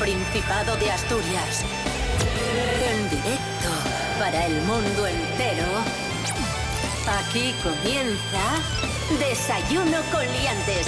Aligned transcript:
Principado 0.00 0.76
de 0.78 0.90
Asturias. 0.90 1.62
En 2.90 3.10
directo 3.10 3.68
para 4.18 4.46
el 4.46 4.54
mundo 4.62 5.06
entero. 5.06 5.66
Aquí 7.06 7.54
comienza 7.62 8.62
Desayuno 9.18 9.98
con 10.10 10.22
Liantes. 10.22 10.86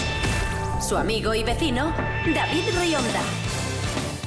Su 0.80 0.96
amigo 0.96 1.34
y 1.34 1.44
vecino, 1.44 1.94
David 2.34 2.64
Rionda. 2.80 3.20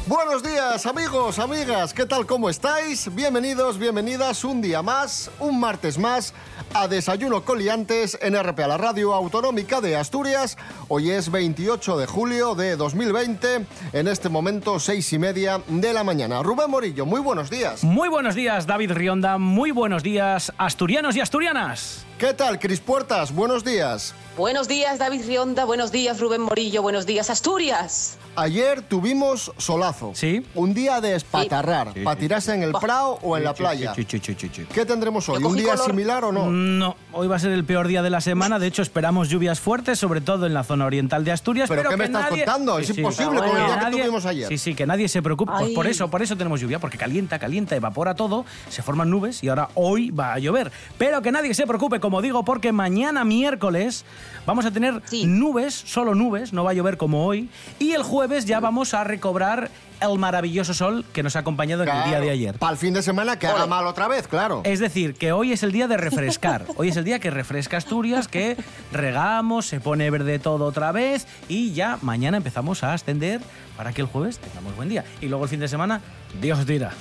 Buenos 0.08 0.44
días 0.44 0.86
amigos, 0.86 1.40
amigas, 1.40 1.92
¿qué 1.92 2.06
tal? 2.06 2.28
¿Cómo 2.28 2.48
estáis? 2.48 3.14
Bienvenidos, 3.16 3.80
bienvenidas 3.80 4.44
un 4.44 4.62
día 4.62 4.84
más, 4.84 5.32
un 5.40 5.60
martes 5.60 5.98
más 5.98 6.32
a 6.76 6.88
Desayuno 6.88 7.44
Coliantes 7.44 8.16
en 8.22 8.40
RPA, 8.40 8.68
la 8.68 8.78
radio 8.78 9.16
autonómica 9.16 9.82
de 9.82 9.96
Asturias. 9.96 10.58
Hoy 10.88 11.10
es 11.10 11.32
28 11.32 11.98
de 11.98 12.06
julio 12.06 12.54
de 12.54 12.76
2020, 12.76 13.66
en 13.94 14.08
este 14.08 14.30
momento 14.30 14.80
seis 14.80 15.12
y 15.14 15.18
media 15.18 15.60
de 15.68 15.94
la 15.94 16.04
mañana. 16.04 16.44
Rubén 16.44 16.70
Morillo, 16.70 17.08
muy 17.08 17.22
buenos 17.22 17.50
días. 17.50 17.84
Muy 17.84 18.08
buenos 18.08 18.36
días, 18.36 18.68
David 18.68 18.92
Rionda, 18.92 19.40
muy 19.40 19.72
buenos 19.72 20.04
días, 20.04 20.54
asturianos 20.60 21.16
y 21.16 21.22
asturianas. 21.22 22.06
¿Qué 22.18 22.34
tal, 22.34 22.60
Cris 22.60 22.80
Puertas? 22.80 23.34
Buenos 23.34 23.66
días. 23.66 24.14
Buenos 24.38 24.68
días, 24.68 25.00
David 25.00 25.22
Rionda. 25.28 25.64
Buenos 25.66 25.92
días, 25.92 26.20
Rubén 26.20 26.42
Morillo. 26.42 26.82
Buenos 26.82 27.06
días, 27.06 27.30
Asturias. 27.30 28.18
Ayer 28.38 28.82
tuvimos 28.82 29.54
solazo. 29.58 30.12
Sí. 30.14 30.46
Un 30.56 30.74
día 30.74 31.00
de 31.00 31.16
espatarrar, 31.16 31.94
Sí, 31.94 32.02
para 32.04 32.16
sí, 32.18 32.22
tirarse 32.22 32.54
en 32.54 32.64
el 32.64 32.74
prado 32.74 33.18
o 33.22 33.38
en 33.38 33.46
la 33.46 33.54
playa. 33.54 33.94
Sí, 33.96 34.06
sí, 34.10 34.20
sí, 34.22 34.36
sí, 34.38 34.50
sí. 34.54 34.66
¿Qué 34.74 34.86
tendremos 34.86 35.28
hoy? 35.30 35.42
¿Un 35.42 35.56
día 35.56 35.72
color- 35.76 35.86
similar 35.86 36.26
o 36.26 36.34
no? 36.34 36.48
No, 36.52 36.98
hoy 37.14 37.28
va 37.30 37.38
a 37.38 37.40
ser 37.40 37.52
el 37.54 37.64
peor 37.64 37.88
día 37.88 38.02
de 38.02 38.10
la 38.10 38.20
semana. 38.20 38.60
De 38.60 38.68
hecho, 38.68 38.82
esperamos 38.82 39.30
lluvias 39.30 39.62
fuertes, 39.62 40.00
sobre 40.00 40.20
todo 40.20 40.46
en 40.46 40.54
la 40.54 40.66
zona 40.66 40.86
oriental 40.86 41.24
de 41.24 41.32
Asturias. 41.32 41.70
¿Pero 41.70 41.82
Pero, 41.84 41.92
qué 41.92 41.98
me 41.98 42.06
estás 42.06 42.24
nadie- 42.24 42.44
contando? 42.44 42.78
Es 42.80 42.90
imposible 42.90 43.40
con 43.40 43.50
el 43.58 43.66
día 43.68 43.80
que 43.80 43.86
que 43.86 44.02
tuvimos 44.02 44.26
ayer. 44.26 44.50
Sí, 44.50 44.58
sí, 44.58 44.76
que 44.76 44.86
nadie 44.86 45.08
se 45.08 45.22
preocupe. 45.22 45.54
Pues 45.58 45.72
por 45.72 45.88
eso, 45.88 46.10
por 46.10 46.22
eso 46.22 46.36
tenemos 46.36 46.60
lluvia, 46.60 46.80
porque 46.80 46.98
calienta, 46.98 47.40
calienta, 47.40 47.78
evapora 47.78 48.16
todo, 48.16 48.44
se 48.70 48.82
forman 48.82 49.10
nubes 49.10 49.42
y 49.44 49.48
ahora 49.48 49.70
hoy 49.76 50.12
va 50.12 50.34
a 50.34 50.40
llover. 50.40 50.74
Pero 50.98 51.22
que 51.22 51.32
nadie 51.32 51.54
se 51.54 51.66
preocupe, 51.66 52.02
como 52.06 52.22
digo, 52.22 52.46
porque 52.46 52.72
mañana 52.72 53.24
miércoles 53.26 54.06
vamos 54.46 54.64
a 54.68 54.70
tener 54.70 55.02
Sí. 55.08 55.26
nubes, 55.26 55.74
solo 55.74 56.14
nubes, 56.14 56.54
no 56.54 56.64
va 56.64 56.70
a 56.70 56.74
llover 56.76 56.98
como 56.98 57.26
hoy. 57.26 57.50
Y 57.80 57.94
el 57.94 58.04
jueves 58.04 58.46
ya 58.46 58.60
vamos 58.60 58.94
a 58.94 59.04
recobrar 59.04 59.72
el 60.00 60.20
maravilloso 60.20 60.76
sol 60.76 61.04
que 61.14 61.24
nos 61.24 61.36
ha 61.36 61.40
acompañado 61.40 61.82
en 61.82 61.90
el 61.90 62.04
día 62.04 62.20
de 62.20 62.30
ayer. 62.30 62.60
Para 62.60 62.74
el 62.74 62.78
fin 62.78 62.94
de 62.94 63.02
semana 63.02 63.40
que 63.40 63.48
haga 63.48 63.66
mal 63.66 63.88
otra 63.88 64.08
vez, 64.08 64.28
claro. 64.28 64.62
Es 64.66 64.80
decir, 64.80 65.16
que 65.16 65.32
hoy 65.32 65.52
es 65.52 65.64
el 65.64 65.72
día 65.72 65.88
de 65.88 65.98
refrescar. 65.98 66.66
Hoy 66.78 66.90
es 66.90 66.98
el 66.98 67.06
día 67.06 67.18
que 67.18 67.32
refresca 67.32 67.78
Asturias, 67.78 68.28
que 68.28 68.56
regamos, 68.92 69.66
se 69.66 69.80
pone 69.80 70.08
verde 70.12 70.38
todo 70.38 70.66
otra 70.66 70.92
vez 70.92 71.26
y 71.50 71.72
ya 71.74 71.98
mañana 72.04 72.38
empezamos 72.38 72.84
a 72.84 72.94
ascender 72.94 73.42
para 73.76 73.94
que 73.94 74.02
el 74.02 74.08
jueves 74.08 74.38
tengamos 74.38 74.76
buen 74.76 74.90
día. 74.90 75.06
Y 75.22 75.28
luego 75.28 75.46
el 75.46 75.50
fin 75.50 75.60
de 75.60 75.68
semana, 75.68 76.02
Dios 76.40 76.68
dirá. 76.68 76.92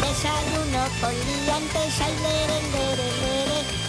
Desayuno 0.00 0.84
con 1.00 1.10
liantes, 1.12 2.00
ay, 2.00 2.14
lere, 2.22 2.62
lere, 2.72 3.20
lere. 3.20 3.29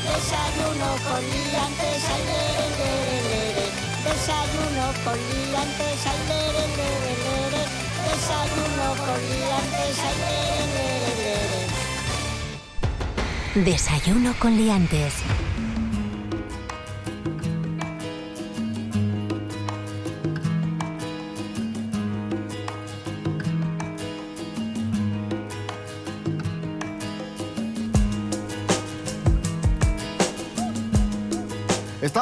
Desayuno 0.08 0.90
con 1.06 1.22
liantes, 1.22 2.04
ay, 2.14 2.24
lere, 2.30 2.66
lere, 2.80 3.18
lere. 3.30 3.66
Desayuno 4.06 4.86
con 5.04 5.18
liantes, 5.30 6.02
ay, 6.12 6.20
lere, 6.30 6.64
lere, 6.78 7.14
lere. 7.26 7.64
Desayuno 8.08 8.88
con 9.06 9.20
liantes, 9.30 9.98
ay, 10.08 10.16
lere, 10.24 10.66
lere, 10.76 11.12
lere. 11.22 11.62
Desayuno 13.54 14.34
con 14.40 14.56
Liantes. 14.56 15.14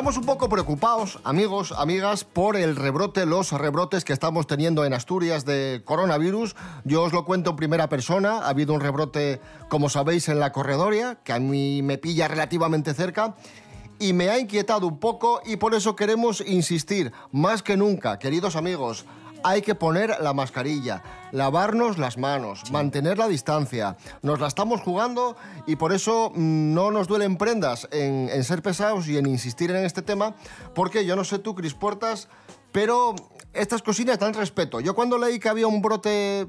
Estamos 0.10 0.28
un 0.28 0.34
poco 0.34 0.50
preocupados, 0.50 1.20
amigos, 1.24 1.72
amigas, 1.72 2.24
por 2.24 2.58
el 2.58 2.76
rebrote, 2.76 3.28
los 3.28 3.52
rebrotes 3.52 4.04
que 4.04 4.12
estamos 4.12 4.48
teniendo 4.48 4.84
en 4.84 4.94
Asturias 4.94 5.46
de 5.46 5.84
coronavirus. 5.86 6.56
Yo 6.84 7.04
os 7.04 7.14
lo 7.14 7.26
cuento 7.26 7.52
en 7.52 7.56
primera 7.58 7.90
persona. 7.90 8.40
Ha 8.40 8.50
habido 8.50 8.74
un 8.74 8.82
rebrote, 8.82 9.40
como 9.68 9.88
sabéis, 9.88 10.28
en 10.28 10.40
la 10.40 10.52
corredoria, 10.52 11.20
que 11.24 11.32
a 11.32 11.40
mí 11.40 11.84
me 11.84 12.00
pilla 12.00 12.28
relativamente 12.28 12.96
cerca. 12.96 13.36
Y 14.00 14.14
me 14.14 14.32
ha 14.32 14.40
inquietado 14.40 14.88
un 14.88 14.98
poco 14.98 15.42
y 15.46 15.58
por 15.58 15.76
eso 15.76 15.96
queremos 15.96 16.42
insistir, 16.42 17.12
más 17.32 17.62
que 17.62 17.78
nunca, 17.78 18.18
queridos 18.18 18.56
amigos, 18.56 19.06
hay 19.44 19.62
que 19.62 19.76
poner 19.76 20.18
la 20.22 20.34
mascarilla, 20.34 21.04
lavarnos 21.32 21.98
las 21.98 22.18
manos, 22.18 22.72
mantener 22.72 23.18
la 23.18 23.28
distancia. 23.28 23.98
Nos 24.22 24.40
la 24.40 24.48
estamos 24.48 24.82
jugando 24.82 25.36
y 25.68 25.76
por 25.76 25.94
eso 25.94 26.32
mm, 26.34 26.74
no 26.74 26.92
nos 26.92 27.08
duelen 27.08 27.38
prendas 27.38 27.88
en, 27.92 28.30
en 28.30 28.44
ser 28.44 28.62
pesados 28.62 29.08
y 29.08 29.18
en 29.18 29.26
insistir 29.26 29.72
en 29.72 29.86
este 29.86 30.02
tema, 30.02 30.36
porque 30.76 31.06
yo 31.06 31.16
no 31.16 31.24
sé 31.24 31.40
tú, 31.40 31.56
Cris 31.56 31.74
Puertas, 31.74 32.28
pero 32.72 33.16
estas 33.54 33.82
cocinas 33.82 34.20
dan 34.20 34.34
respeto. 34.34 34.80
Yo 34.80 34.96
cuando 34.96 35.18
leí 35.18 35.40
que 35.40 35.50
había 35.50 35.68
un 35.68 35.82
brote 35.82 36.48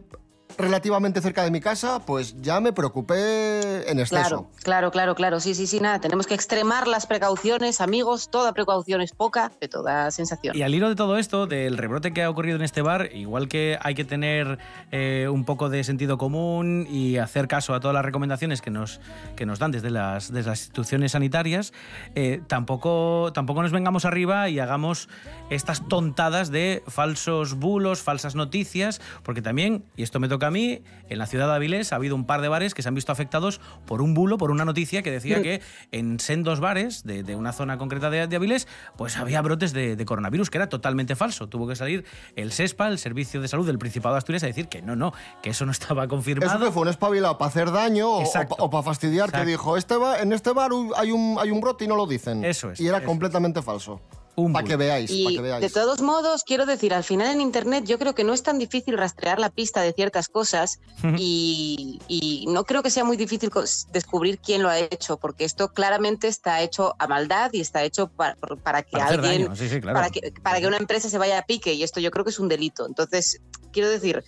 relativamente 0.61 1.21
cerca 1.21 1.45
de 1.45 1.51
mi 1.51 1.61
casa, 1.61 2.05
pues 2.05 2.41
ya 2.41 2.61
me 2.61 2.73
preocupé 2.73 3.91
en 3.91 3.99
exceso. 3.99 4.21
Claro, 4.23 4.51
claro, 4.63 4.91
claro, 4.91 5.15
claro. 5.15 5.41
Sí, 5.41 5.55
sí, 5.55 5.67
sí, 5.67 5.81
nada. 5.81 6.01
Tenemos 6.01 6.27
que 6.27 6.35
extremar 6.35 6.89
las 6.89 7.07
precauciones, 7.07 7.81
amigos. 7.81 8.31
Toda 8.31 8.53
precaución 8.53 9.01
es 9.01 9.13
poca, 9.13 9.53
de 9.61 9.69
toda 9.69 10.11
sensación. 10.11 10.57
Y 10.57 10.63
al 10.63 10.75
hilo 10.75 10.89
de 10.89 10.97
todo 10.97 11.19
esto, 11.19 11.47
del 11.47 11.79
rebrote 11.79 12.13
que 12.13 12.23
ha 12.23 12.31
ocurrido 12.31 12.57
en 12.57 12.63
este 12.63 12.83
bar, 12.83 13.11
igual 13.15 13.49
que 13.49 13.79
hay 13.81 13.95
que 13.95 14.05
tener 14.05 14.59
eh, 14.91 15.29
un 15.31 15.45
poco 15.45 15.69
de 15.69 15.85
sentido 15.85 16.19
común 16.19 16.87
y 16.91 17.19
hacer 17.19 17.49
caso 17.49 17.75
a 17.75 17.81
todas 17.81 17.95
las 17.95 18.05
recomendaciones 18.05 18.63
que 18.63 18.71
nos, 18.71 19.01
que 19.37 19.47
nos 19.47 19.59
dan 19.59 19.71
desde 19.71 19.91
las, 19.91 20.33
desde 20.33 20.51
las 20.51 20.61
instituciones 20.61 21.13
sanitarias, 21.13 21.73
eh, 22.15 22.43
tampoco, 22.47 23.33
tampoco 23.33 23.63
nos 23.63 23.73
vengamos 23.73 24.05
arriba 24.05 24.49
y 24.49 24.59
hagamos 24.59 25.09
estas 25.51 25.87
tontadas 25.89 26.51
de 26.51 26.83
falsos 26.87 27.55
bulos, 27.55 28.03
falsas 28.03 28.35
noticias, 28.35 29.01
porque 29.23 29.43
también, 29.43 29.85
y 29.97 30.03
esto 30.03 30.21
me 30.21 30.29
toca 30.29 30.50
a 30.51 30.53
mí, 30.53 30.83
en 31.09 31.19
la 31.19 31.27
ciudad 31.27 31.49
de 31.49 31.55
Avilés 31.55 31.93
ha 31.93 31.97
habido 31.97 32.15
un 32.15 32.25
par 32.27 32.41
de 32.43 32.49
bares 32.49 32.75
que 32.75 32.83
se 32.83 32.89
han 32.89 32.95
visto 32.95 33.11
afectados 33.11 33.61
por 33.87 34.03
un 34.03 34.15
bulo, 34.15 34.39
por 34.39 34.51
una 34.51 34.65
noticia 34.65 35.03
que 35.03 35.11
decía 35.11 35.43
que 35.43 35.63
en 35.93 36.21
sendos 36.21 36.61
bares 36.61 37.03
de, 37.05 37.23
de 37.23 37.35
una 37.37 37.53
zona 37.53 37.79
concreta 37.79 38.11
de, 38.11 38.27
de 38.27 38.37
Avilés, 38.37 38.69
pues 38.97 39.17
había 39.17 39.41
brotes 39.43 39.73
de, 39.73 39.97
de 39.97 40.05
coronavirus, 40.05 40.51
que 40.51 40.59
era 40.59 40.69
totalmente 40.69 41.17
falso. 41.17 41.49
Tuvo 41.49 41.67
que 41.67 41.77
salir 41.77 42.05
el 42.37 42.53
SESPA, 42.53 42.89
el 42.89 42.99
Servicio 42.99 43.41
de 43.41 43.49
Salud 43.49 43.67
del 43.67 43.79
Principado 43.79 44.15
de 44.15 44.19
Asturias, 44.19 44.43
a 44.43 44.47
decir 44.47 44.69
que 44.69 44.83
no, 44.83 44.97
no, 44.97 45.13
que 45.43 45.51
eso 45.51 45.65
no 45.65 45.73
estaba 45.73 46.03
Eso 46.05 46.11
confirmado. 46.11 46.65
que 46.65 46.71
fue 46.73 46.83
un 46.83 46.89
espabilado 46.89 47.39
para 47.39 47.49
hacer 47.49 47.71
daño 47.73 48.09
o, 48.11 48.71
para 48.71 48.83
fastidiar, 48.83 49.29
Exacto. 49.29 49.45
que 49.45 49.51
dijo, 49.51 49.77
este 49.77 49.95
en 50.21 50.33
este 50.33 50.53
bar 50.53 50.71
hay 50.97 51.11
un, 51.13 51.37
hay 51.41 51.51
un 51.51 51.61
brote 51.61 51.85
y 51.85 51.89
no 51.89 51.97
lo 51.97 52.07
dicen. 52.07 52.45
Eso 52.45 52.71
es, 52.71 52.81
Y 52.81 52.87
era 52.87 52.99
eso 52.99 53.07
completamente 53.07 53.63
falso. 53.63 54.01
Un 54.41 54.53
Para 54.53 54.67
que 54.67 54.77
veáis, 54.77 55.11
que 55.11 55.61
de 55.61 55.71
todos 55.71 56.01
modos, 56.01 56.45
quiero 56.45 56.67
decir, 56.67 56.95
al 56.95 57.05
final 57.05 57.29
en 57.29 57.41
Internet 57.41 57.85
yo 57.87 57.99
creo 57.99 58.15
que 58.15 58.25
no 58.25 58.33
es 58.33 58.43
tan 58.43 58.59
difícil 58.59 58.97
rastrear 58.97 59.39
la 59.39 59.51
pista 59.51 59.83
de 59.83 59.93
ciertas 59.93 60.29
cosas 60.29 60.81
y, 61.17 62.01
y 62.09 62.47
no 62.49 62.65
creo 62.65 62.83
que 62.83 62.91
sea 62.91 63.05
muy 63.05 63.17
difícil 63.17 63.51
descubrir 63.93 64.39
quién 64.39 64.63
lo 64.63 64.69
ha 64.69 64.79
hecho, 64.79 65.19
porque 65.19 65.45
esto 65.45 65.69
claramente 65.69 66.29
está 66.29 66.61
hecho 66.63 66.95
a 66.99 67.07
maldad 67.07 67.51
y 67.53 67.61
está 67.61 67.85
hecho 67.85 68.09
para, 68.09 68.37
para 68.37 68.83
que 68.83 68.93
Para 68.93 69.05
hacer 69.07 69.21
alguien, 69.21 69.43
daño, 69.45 69.57
sí, 69.57 69.69
sí, 69.69 69.81
claro. 69.81 69.97
para, 69.97 70.11
que, 70.11 70.33
para 70.43 70.61
que 70.61 70.67
una 70.67 70.77
empresa 70.77 71.09
se 71.09 71.19
vaya 71.19 71.39
a 71.39 71.43
pique 71.43 71.75
y 71.75 71.83
esto 71.83 72.01
yo 72.01 72.11
creo 72.11 72.25
que 72.25 72.31
es 72.31 72.39
un 72.39 72.49
delito. 72.49 72.87
Entonces, 72.87 73.41
quiero 73.73 73.89
decir, 73.89 74.25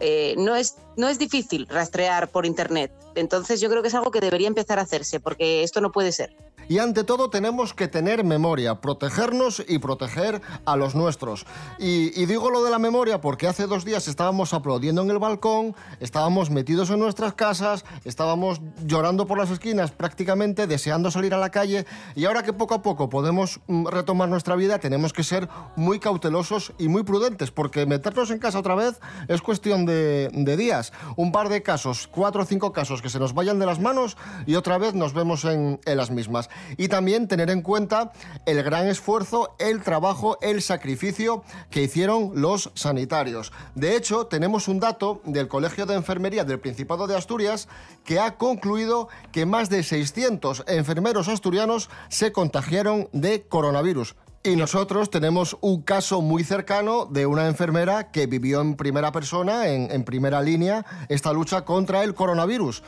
eh, 0.00 0.34
no, 0.38 0.56
es, 0.56 0.76
no 0.96 1.08
es 1.08 1.18
difícil 1.18 1.66
rastrear 1.68 2.28
por 2.28 2.46
Internet. 2.46 2.92
Entonces 3.14 3.60
yo 3.60 3.68
creo 3.70 3.82
que 3.82 3.88
es 3.88 3.94
algo 3.94 4.10
que 4.10 4.20
debería 4.20 4.48
empezar 4.48 4.78
a 4.78 4.82
hacerse, 4.82 5.20
porque 5.20 5.62
esto 5.62 5.80
no 5.80 5.92
puede 5.92 6.12
ser. 6.12 6.36
Y 6.68 6.78
ante 6.78 7.04
todo 7.04 7.30
tenemos 7.30 7.74
que 7.74 7.88
tener 7.88 8.24
memoria, 8.24 8.80
protegernos 8.80 9.62
y 9.66 9.78
proteger 9.78 10.42
a 10.64 10.76
los 10.76 10.94
nuestros. 10.94 11.46
Y, 11.78 12.20
y 12.20 12.26
digo 12.26 12.50
lo 12.50 12.64
de 12.64 12.70
la 12.70 12.78
memoria 12.78 13.20
porque 13.20 13.46
hace 13.46 13.66
dos 13.66 13.84
días 13.84 14.08
estábamos 14.08 14.52
aplaudiendo 14.52 15.02
en 15.02 15.10
el 15.10 15.18
balcón, 15.18 15.74
estábamos 16.00 16.50
metidos 16.50 16.90
en 16.90 16.98
nuestras 16.98 17.34
casas, 17.34 17.84
estábamos 18.04 18.60
llorando 18.84 19.26
por 19.26 19.38
las 19.38 19.50
esquinas 19.50 19.90
prácticamente, 19.90 20.66
deseando 20.66 21.10
salir 21.10 21.34
a 21.34 21.38
la 21.38 21.50
calle. 21.50 21.86
Y 22.14 22.24
ahora 22.24 22.42
que 22.42 22.52
poco 22.52 22.74
a 22.74 22.82
poco 22.82 23.08
podemos 23.08 23.60
mm, 23.66 23.86
retomar 23.86 24.28
nuestra 24.28 24.56
vida, 24.56 24.78
tenemos 24.78 25.12
que 25.12 25.22
ser 25.22 25.48
muy 25.76 26.00
cautelosos 26.00 26.72
y 26.78 26.88
muy 26.88 27.02
prudentes 27.02 27.50
porque 27.50 27.86
meternos 27.86 28.30
en 28.30 28.38
casa 28.38 28.58
otra 28.58 28.74
vez 28.74 29.00
es 29.28 29.40
cuestión 29.40 29.86
de, 29.86 30.30
de 30.32 30.56
días. 30.56 30.92
Un 31.16 31.32
par 31.32 31.48
de 31.48 31.62
casos, 31.62 32.08
cuatro 32.08 32.42
o 32.42 32.44
cinco 32.44 32.72
casos 32.72 33.02
que 33.02 33.08
se 33.08 33.18
nos 33.18 33.34
vayan 33.34 33.58
de 33.58 33.66
las 33.66 33.80
manos 33.80 34.16
y 34.46 34.54
otra 34.54 34.78
vez 34.78 34.94
nos 34.94 35.12
vemos 35.12 35.44
en, 35.44 35.80
en 35.84 35.96
las 35.96 36.10
mismas. 36.10 36.48
Y 36.76 36.88
también 36.88 37.28
tener 37.28 37.50
en 37.50 37.62
cuenta 37.62 38.12
el 38.46 38.62
gran 38.62 38.86
esfuerzo, 38.86 39.54
el 39.58 39.82
trabajo, 39.82 40.38
el 40.40 40.62
sacrificio 40.62 41.44
que 41.70 41.82
hicieron 41.82 42.32
los 42.34 42.70
sanitarios. 42.74 43.52
De 43.74 43.96
hecho, 43.96 44.26
tenemos 44.26 44.68
un 44.68 44.80
dato 44.80 45.20
del 45.24 45.48
Colegio 45.48 45.86
de 45.86 45.94
Enfermería 45.94 46.44
del 46.44 46.60
Principado 46.60 47.06
de 47.06 47.16
Asturias 47.16 47.68
que 48.04 48.20
ha 48.20 48.36
concluido 48.36 49.08
que 49.32 49.46
más 49.46 49.68
de 49.68 49.82
600 49.82 50.64
enfermeros 50.66 51.28
asturianos 51.28 51.90
se 52.08 52.32
contagiaron 52.32 53.08
de 53.12 53.42
coronavirus. 53.42 54.16
Y 54.46 54.54
nosotros 54.54 55.10
tenemos 55.10 55.56
un 55.60 55.82
caso 55.82 56.22
muy 56.22 56.44
cercano 56.44 57.06
de 57.06 57.26
una 57.26 57.48
enfermera 57.48 58.12
que 58.12 58.28
vivió 58.28 58.60
en 58.60 58.76
primera 58.76 59.10
persona, 59.10 59.66
en, 59.66 60.04
primera 60.04 60.40
línea, 60.40 60.86
esta 61.08 61.32
lucha 61.32 61.64
contra 61.64 62.04
el 62.04 62.14
coronavirus. 62.14 62.84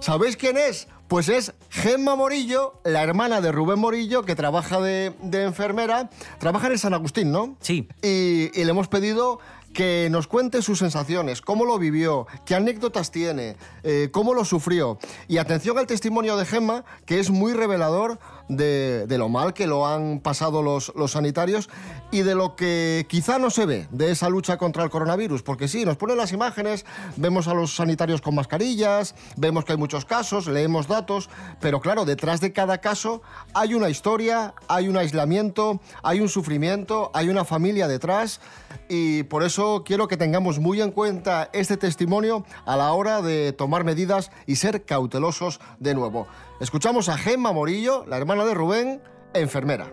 ¿Sabéis 0.00 0.36
quién 0.36 0.58
es? 0.58 0.88
Pues 1.08 1.28
es 1.28 1.52
Gemma 1.68 2.16
Morillo, 2.16 2.80
la 2.84 3.02
hermana 3.02 3.40
de 3.40 3.52
Rubén 3.52 3.78
Morillo, 3.78 4.22
que 4.22 4.34
trabaja 4.34 4.80
de, 4.80 5.14
de 5.22 5.44
enfermera. 5.44 6.08
Trabaja 6.38 6.66
en 6.66 6.72
el 6.72 6.78
San 6.78 6.94
Agustín, 6.94 7.30
¿no? 7.30 7.56
Sí. 7.60 7.88
Y, 8.02 8.50
y 8.58 8.64
le 8.64 8.70
hemos 8.70 8.88
pedido 8.88 9.38
que 9.72 10.08
nos 10.10 10.26
cuente 10.26 10.62
sus 10.62 10.78
sensaciones, 10.78 11.40
cómo 11.40 11.64
lo 11.64 11.78
vivió, 11.78 12.26
qué 12.44 12.54
anécdotas 12.54 13.10
tiene, 13.10 13.56
eh, 13.82 14.10
cómo 14.12 14.34
lo 14.34 14.44
sufrió. 14.44 14.98
Y 15.28 15.38
atención 15.38 15.78
al 15.78 15.86
testimonio 15.86 16.36
de 16.36 16.44
Gemma, 16.44 16.84
que 17.06 17.20
es 17.20 17.30
muy 17.30 17.54
revelador 17.54 18.18
de, 18.56 19.06
lo 19.18 19.28
mal 19.28 19.54
que 19.54 19.66
lo 19.66 19.86
han 19.86 20.20
pasado 20.20 20.62
los, 20.62 20.92
los 20.96 21.12
sanitarios 21.12 21.68
y 22.10 22.22
de 22.22 22.34
lo 22.34 22.56
que 22.56 23.06
quizá 23.08 23.38
no 23.38 23.50
se 23.50 23.66
ve 23.66 23.88
de 23.90 24.10
esa 24.10 24.28
lucha 24.28 24.56
contra 24.56 24.84
el 24.84 24.90
coronavirus. 24.90 25.42
Porque 25.42 25.68
sí, 25.68 25.84
nos 25.84 25.96
ponen 25.96 26.16
las 26.16 26.32
imágenes, 26.32 26.84
vemos 27.16 27.48
a 27.48 27.54
los 27.54 27.74
sanitarios 27.74 28.20
con 28.20 28.34
mascarillas, 28.34 29.14
vemos 29.36 29.64
que 29.64 29.72
hay 29.72 29.78
muchos 29.78 30.04
casos, 30.04 30.46
leemos 30.46 30.88
datos, 30.88 31.30
pero 31.60 31.80
claro, 31.80 32.04
detrás 32.04 32.40
de 32.40 32.52
cada 32.52 32.78
caso 32.78 33.22
hay 33.54 33.74
una 33.74 33.88
historia, 33.88 34.54
hay 34.68 34.88
un 34.88 34.96
aislamiento, 34.96 35.80
hay 36.02 36.20
un 36.20 36.28
sufrimiento, 36.28 37.10
hay 37.14 37.28
una 37.28 37.44
familia 37.44 37.88
detrás 37.88 38.40
y 38.88 39.22
por 39.24 39.42
eso 39.42 39.82
quiero 39.84 40.08
que 40.08 40.16
tengamos 40.16 40.58
muy 40.58 40.80
en 40.80 40.90
cuenta 40.90 41.50
este 41.52 41.76
testimonio 41.76 42.44
a 42.66 42.76
la 42.76 42.92
hora 42.92 43.22
de 43.22 43.52
tomar 43.52 43.84
medidas 43.84 44.30
y 44.46 44.56
ser 44.56 44.84
cautelosos 44.84 45.60
de 45.78 45.94
nuevo. 45.94 46.26
Escuchamos 46.62 47.08
a 47.08 47.18
Gemma 47.18 47.50
Morillo, 47.50 48.04
la 48.06 48.16
hermana 48.16 48.44
de 48.44 48.54
Rubén, 48.54 49.02
enfermera. 49.34 49.92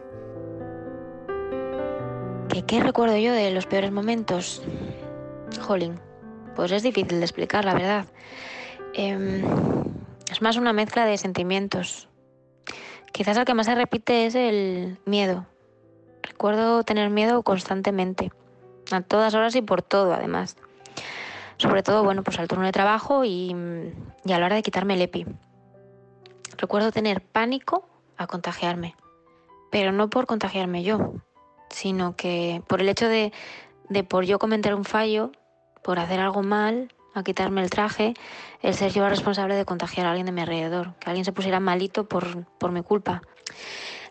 ¿Qué, 2.67 2.79
recuerdo 2.79 3.17
yo 3.17 3.33
de 3.33 3.49
los 3.49 3.65
peores 3.65 3.91
momentos? 3.91 4.61
Jolín, 5.61 5.99
pues 6.55 6.71
es 6.71 6.83
difícil 6.83 7.17
de 7.17 7.25
explicar, 7.25 7.65
la 7.65 7.73
verdad. 7.73 8.05
Em, 8.93 9.43
es 10.31 10.43
más 10.43 10.57
una 10.57 10.71
mezcla 10.71 11.07
de 11.07 11.17
sentimientos. 11.17 12.07
Quizás 13.13 13.35
el 13.37 13.45
que 13.45 13.55
más 13.55 13.65
se 13.65 13.73
repite 13.73 14.27
es 14.27 14.35
el 14.35 14.99
miedo. 15.05 15.47
Recuerdo 16.21 16.83
tener 16.83 17.09
miedo 17.09 17.41
constantemente, 17.41 18.31
a 18.91 19.01
todas 19.01 19.33
horas 19.33 19.55
y 19.55 19.63
por 19.63 19.81
todo, 19.81 20.13
además. 20.13 20.55
Sobre 21.57 21.81
todo, 21.81 22.03
bueno, 22.03 22.23
pues 22.23 22.37
al 22.37 22.47
turno 22.47 22.67
de 22.67 22.71
trabajo 22.71 23.25
y, 23.25 23.55
y 24.23 24.31
a 24.33 24.37
la 24.37 24.45
hora 24.45 24.55
de 24.55 24.61
quitarme 24.61 24.93
el 24.93 25.01
EPI. 25.01 25.25
Recuerdo 26.59 26.91
tener 26.91 27.21
pánico 27.21 27.87
a 28.17 28.27
contagiarme, 28.27 28.93
pero 29.71 29.93
no 29.93 30.09
por 30.09 30.25
contagiarme 30.25 30.83
yo, 30.83 31.13
sino 31.69 32.17
que 32.17 32.61
por 32.67 32.81
el 32.81 32.89
hecho 32.89 33.07
de, 33.07 33.31
por 34.09 34.25
yo 34.25 34.39
cometer 34.39 34.75
un 34.75 34.83
fallo, 34.83 35.31
por 35.85 35.99
hacer 35.99 36.19
algo 36.19 36.43
mal, 36.43 36.93
a 37.13 37.23
quitarme 37.23 37.63
el 37.63 37.69
traje, 37.69 38.13
el 38.61 38.73
ser 38.73 38.91
yo 38.91 39.07
responsable 39.07 39.55
de 39.55 39.63
contagiar 39.63 40.05
a 40.05 40.09
alguien 40.09 40.25
de 40.25 40.33
mi 40.33 40.41
alrededor, 40.41 40.95
que 40.99 41.09
alguien 41.09 41.23
se 41.23 41.31
pusiera 41.31 41.61
malito 41.61 42.09
por, 42.09 42.45
por 42.57 42.73
mi 42.73 42.83
culpa. 42.83 43.21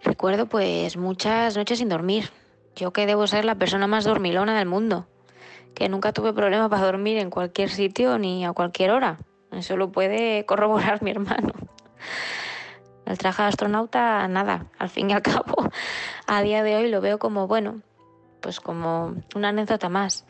Recuerdo 0.02 0.46
pues 0.46 0.96
muchas 0.96 1.54
noches 1.54 1.80
sin 1.80 1.90
dormir. 1.90 2.30
Yo 2.76 2.94
que 2.94 3.04
debo 3.04 3.26
ser 3.26 3.44
la 3.44 3.56
persona 3.56 3.86
más 3.86 4.04
dormilona 4.04 4.56
del 4.56 4.66
mundo, 4.66 5.06
que 5.74 5.90
nunca 5.90 6.14
tuve 6.14 6.32
problema 6.32 6.70
para 6.70 6.86
dormir 6.86 7.18
en 7.18 7.28
cualquier 7.28 7.68
sitio 7.68 8.18
ni 8.18 8.46
a 8.46 8.54
cualquier 8.54 8.92
hora. 8.92 9.18
Eso 9.52 9.76
lo 9.76 9.92
puede 9.92 10.46
corroborar 10.46 11.02
mi 11.02 11.10
hermano. 11.10 11.67
El 13.06 13.16
traje 13.16 13.42
de 13.42 13.48
astronauta, 13.48 14.28
nada, 14.28 14.66
al 14.78 14.90
fin 14.90 15.10
y 15.10 15.14
al 15.14 15.22
cabo, 15.22 15.70
a 16.26 16.42
día 16.42 16.62
de 16.62 16.76
hoy 16.76 16.90
lo 16.90 17.00
veo 17.00 17.18
como, 17.18 17.46
bueno, 17.46 17.80
pues 18.40 18.60
como 18.60 19.14
una 19.34 19.48
anécdota 19.48 19.88
más. 19.88 20.24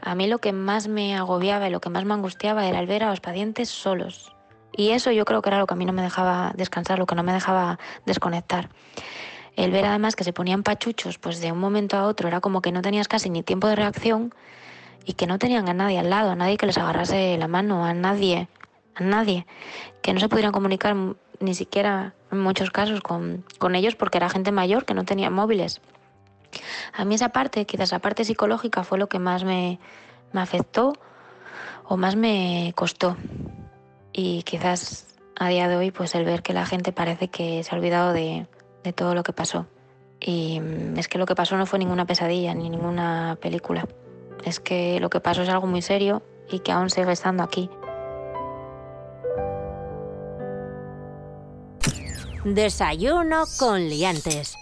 A 0.00 0.14
mí 0.14 0.26
lo 0.26 0.38
que 0.38 0.52
más 0.52 0.88
me 0.88 1.16
agobiaba 1.16 1.68
y 1.68 1.70
lo 1.70 1.80
que 1.80 1.90
más 1.90 2.04
me 2.04 2.14
angustiaba 2.14 2.66
era 2.66 2.80
el 2.80 2.86
ver 2.86 3.04
a 3.04 3.10
los 3.10 3.20
pacientes 3.20 3.68
solos. 3.68 4.32
Y 4.72 4.90
eso 4.90 5.10
yo 5.10 5.24
creo 5.24 5.40
que 5.40 5.48
era 5.48 5.58
lo 5.58 5.66
que 5.66 5.74
a 5.74 5.76
mí 5.76 5.86
no 5.86 5.92
me 5.92 6.02
dejaba 6.02 6.52
descansar, 6.54 6.98
lo 6.98 7.06
que 7.06 7.14
no 7.14 7.22
me 7.22 7.32
dejaba 7.32 7.78
desconectar. 8.04 8.68
El 9.56 9.70
ver 9.70 9.86
además 9.86 10.16
que 10.16 10.24
se 10.24 10.34
ponían 10.34 10.62
pachuchos, 10.62 11.18
pues 11.18 11.40
de 11.40 11.50
un 11.50 11.58
momento 11.58 11.96
a 11.96 12.04
otro 12.04 12.28
era 12.28 12.40
como 12.40 12.60
que 12.60 12.72
no 12.72 12.82
tenías 12.82 13.08
casi 13.08 13.30
ni 13.30 13.42
tiempo 13.42 13.68
de 13.68 13.76
reacción 13.76 14.34
y 15.06 15.14
que 15.14 15.26
no 15.26 15.38
tenían 15.38 15.68
a 15.68 15.74
nadie 15.74 15.98
al 15.98 16.10
lado, 16.10 16.30
a 16.30 16.36
nadie 16.36 16.58
que 16.58 16.66
les 16.66 16.76
agarrase 16.76 17.38
la 17.38 17.48
mano, 17.48 17.86
a 17.86 17.94
nadie, 17.94 18.48
a 18.96 19.04
nadie, 19.04 19.46
que 20.02 20.12
no 20.12 20.20
se 20.20 20.28
pudieran 20.28 20.52
comunicar 20.52 20.96
ni 21.38 21.54
siquiera 21.54 22.14
en 22.32 22.40
muchos 22.40 22.70
casos 22.70 23.00
con, 23.00 23.44
con 23.58 23.74
ellos 23.74 23.94
porque 23.94 24.18
era 24.18 24.28
gente 24.28 24.52
mayor 24.52 24.84
que 24.84 24.94
no 24.94 25.04
tenía 25.04 25.30
móviles. 25.30 25.80
A 26.94 27.04
mí 27.04 27.14
esa 27.14 27.28
parte, 27.28 27.66
quizás 27.66 27.92
la 27.92 27.98
parte 27.98 28.24
psicológica 28.24 28.82
fue 28.82 28.98
lo 28.98 29.08
que 29.08 29.18
más 29.18 29.44
me, 29.44 29.78
me 30.32 30.40
afectó 30.40 30.94
o 31.84 31.96
más 31.96 32.16
me 32.16 32.72
costó. 32.74 33.16
Y 34.12 34.42
quizás 34.42 35.06
a 35.38 35.48
día 35.48 35.68
de 35.68 35.76
hoy, 35.76 35.90
pues 35.90 36.14
el 36.14 36.24
ver 36.24 36.42
que 36.42 36.54
la 36.54 36.64
gente 36.64 36.92
parece 36.92 37.28
que 37.28 37.62
se 37.62 37.74
ha 37.74 37.78
olvidado 37.78 38.12
de, 38.12 38.46
de 38.82 38.92
todo 38.92 39.14
lo 39.14 39.22
que 39.22 39.32
pasó. 39.32 39.66
Y 40.20 40.60
mm, 40.60 40.98
es 40.98 41.08
que 41.08 41.18
lo 41.18 41.26
que 41.26 41.34
pasó 41.34 41.56
no 41.56 41.66
fue 41.66 41.78
ninguna 41.78 42.06
pesadilla 42.06 42.54
ni 42.54 42.70
ninguna 42.70 43.36
película. 43.40 43.86
Es 44.44 44.60
que 44.60 45.00
lo 45.00 45.10
que 45.10 45.20
pasó 45.20 45.42
es 45.42 45.48
algo 45.48 45.66
muy 45.66 45.82
serio 45.82 46.22
y 46.50 46.60
que 46.60 46.72
aún 46.72 46.90
sigue 46.90 47.12
estando 47.12 47.42
aquí. 47.42 47.68
Desayuno 52.54 53.44
con 53.58 53.88
liantes. 53.88 54.56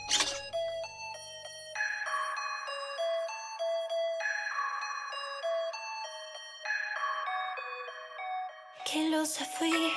Que 8.87 9.11
losa 9.11 9.45
fui, 9.45 9.93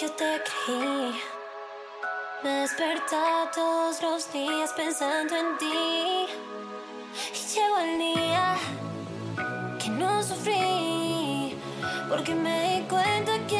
yo 0.00 0.10
te 0.12 0.42
creí. 0.64 1.20
Me 2.42 2.50
despertaba 2.60 3.50
todos 3.50 4.00
los 4.00 4.32
días 4.32 4.72
pensando 4.72 5.36
en 5.36 5.58
ti. 5.58 6.26
Y 7.34 7.54
llegó 7.54 7.78
el 7.78 7.98
día 7.98 8.56
que 9.78 9.90
no 9.90 10.22
sufrí, 10.22 11.58
porque 12.08 12.34
me 12.34 12.80
di 12.80 12.88
cuenta 12.88 13.32
que 13.46 13.57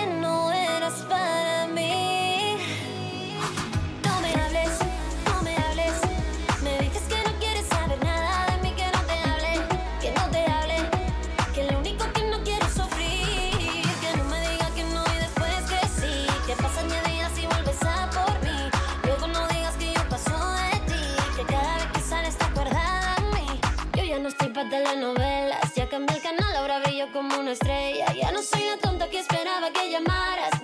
telenovelas. 24.69 25.75
Ya 25.75 25.89
cambié 25.89 26.17
el 26.17 26.23
canal, 26.23 26.57
ahora 26.57 26.81
brillo 26.81 27.11
como 27.13 27.39
una 27.39 27.53
estrella. 27.53 28.07
Ya 28.13 28.33
no 28.33 28.43
soy 28.43 28.63
la 28.65 28.77
tonta 28.77 29.09
que 29.09 29.19
esperaba 29.19 29.71
que 29.71 29.91
llamaras. 29.91 30.58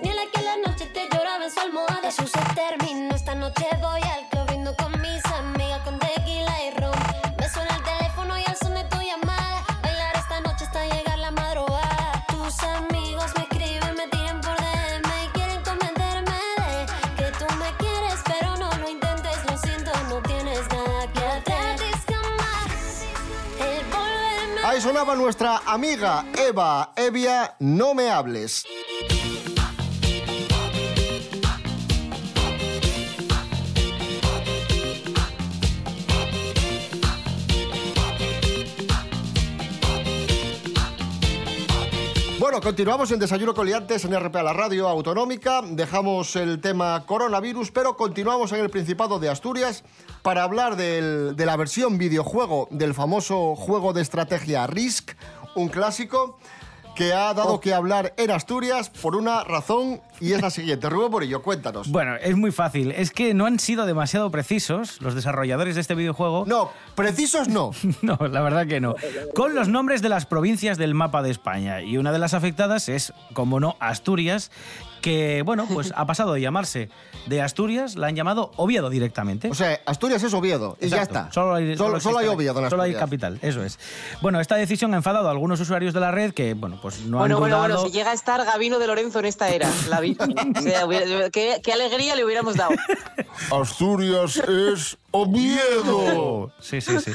Sonaba 24.81 25.15
nuestra 25.15 25.61
amiga 25.65 26.25
Eva 26.37 26.91
Evia, 26.95 27.55
no 27.59 27.93
me 27.93 28.09
hables. 28.09 28.65
Bueno, 42.45 42.61
continuamos 42.61 43.09
en 43.09 43.17
Desayuno 43.17 43.55
con 43.55 43.65
Liantes 43.65 44.05
en 44.05 44.13
RPA, 44.13 44.43
la 44.43 44.53
radio 44.53 44.87
autonómica. 44.87 45.63
Dejamos 45.63 46.35
el 46.35 46.61
tema 46.61 47.03
coronavirus, 47.07 47.71
pero 47.71 47.97
continuamos 47.97 48.51
en 48.51 48.59
el 48.59 48.69
Principado 48.69 49.17
de 49.17 49.29
Asturias 49.29 49.83
para 50.21 50.43
hablar 50.43 50.75
del- 50.75 51.35
de 51.35 51.43
la 51.47 51.57
versión 51.57 51.97
videojuego 51.97 52.67
del 52.69 52.93
famoso 52.93 53.55
juego 53.55 53.93
de 53.93 54.03
estrategia 54.03 54.67
Risk, 54.67 55.13
un 55.55 55.69
clásico 55.69 56.37
que 56.95 57.13
ha 57.13 57.33
dado 57.33 57.59
que 57.59 57.73
hablar 57.73 58.13
en 58.15 58.29
Asturias 58.29 58.91
por 58.91 59.15
una 59.15 59.43
razón 59.43 59.99
y 60.19 60.33
es 60.33 60.41
la 60.41 60.49
siguiente. 60.49 60.89
Rubén 60.89 61.11
Morillo, 61.11 61.41
cuéntanos. 61.41 61.89
Bueno, 61.89 62.15
es 62.15 62.35
muy 62.35 62.51
fácil. 62.51 62.91
Es 62.91 63.11
que 63.11 63.33
no 63.33 63.45
han 63.45 63.59
sido 63.59 63.85
demasiado 63.85 64.31
precisos 64.31 65.01
los 65.01 65.15
desarrolladores 65.15 65.75
de 65.75 65.81
este 65.81 65.95
videojuego. 65.95 66.43
No, 66.47 66.71
precisos 66.95 67.47
no. 67.47 67.71
No, 68.01 68.17
la 68.27 68.41
verdad 68.41 68.67
que 68.67 68.79
no. 68.79 68.95
Con 69.33 69.55
los 69.55 69.67
nombres 69.67 70.01
de 70.01 70.09
las 70.09 70.25
provincias 70.25 70.77
del 70.77 70.93
mapa 70.93 71.21
de 71.23 71.31
España. 71.31 71.81
Y 71.81 71.97
una 71.97 72.11
de 72.11 72.19
las 72.19 72.33
afectadas 72.33 72.87
es, 72.89 73.13
como 73.33 73.59
no, 73.59 73.75
Asturias, 73.79 74.51
que, 75.01 75.43
bueno, 75.43 75.67
pues 75.71 75.93
ha 75.95 76.05
pasado 76.05 76.33
de 76.33 76.41
llamarse 76.41 76.89
de 77.27 77.41
Asturias, 77.41 77.95
la 77.95 78.07
han 78.07 78.15
llamado 78.15 78.51
Oviedo 78.57 78.89
directamente. 78.89 79.49
O 79.49 79.53
sea, 79.55 79.79
Asturias 79.85 80.23
es 80.23 80.33
Oviedo 80.33 80.77
y 80.81 80.87
ya 80.89 80.97
Exacto. 80.97 81.19
está. 81.19 81.31
Solo 81.31 81.53
hay, 81.55 81.77
solo, 81.77 81.99
solo 81.99 82.17
hay 82.19 82.27
Oviedo 82.27 82.59
en 82.63 82.69
Solo 82.69 82.83
hay 82.83 82.91
Asturias. 82.91 82.99
capital, 82.99 83.39
eso 83.41 83.63
es. 83.63 83.77
Bueno, 84.21 84.39
esta 84.39 84.55
decisión 84.55 84.93
ha 84.93 84.97
enfadado 84.97 85.27
a 85.27 85.31
algunos 85.31 85.59
usuarios 85.59 85.93
de 85.93 85.99
la 85.99 86.11
red 86.11 86.33
que, 86.33 86.53
bueno, 86.55 86.79
pues 86.81 87.01
no 87.01 87.19
Bueno, 87.19 87.35
han 87.35 87.39
bueno, 87.41 87.55
dudado. 87.57 87.73
bueno, 87.75 87.87
si 87.89 87.97
llega 87.97 88.11
a 88.11 88.13
estar 88.13 88.43
Gabino 88.45 88.79
de 88.79 88.87
Lorenzo 88.87 89.19
en 89.19 89.25
esta 89.25 89.49
era, 89.49 89.69
la 89.89 89.99
vida. 90.05 90.25
O 90.57 90.61
sea, 90.61 90.85
hubiera- 90.85 91.29
qué, 91.29 91.59
qué 91.63 91.73
alegría 91.73 92.15
le 92.15 92.23
hubiéramos 92.25 92.55
dado. 92.55 92.71
Asturias 93.51 94.37
es 94.37 94.97
Oviedo. 95.11 96.51
Sí, 96.59 96.81
sí, 96.81 96.99
sí. 96.99 97.11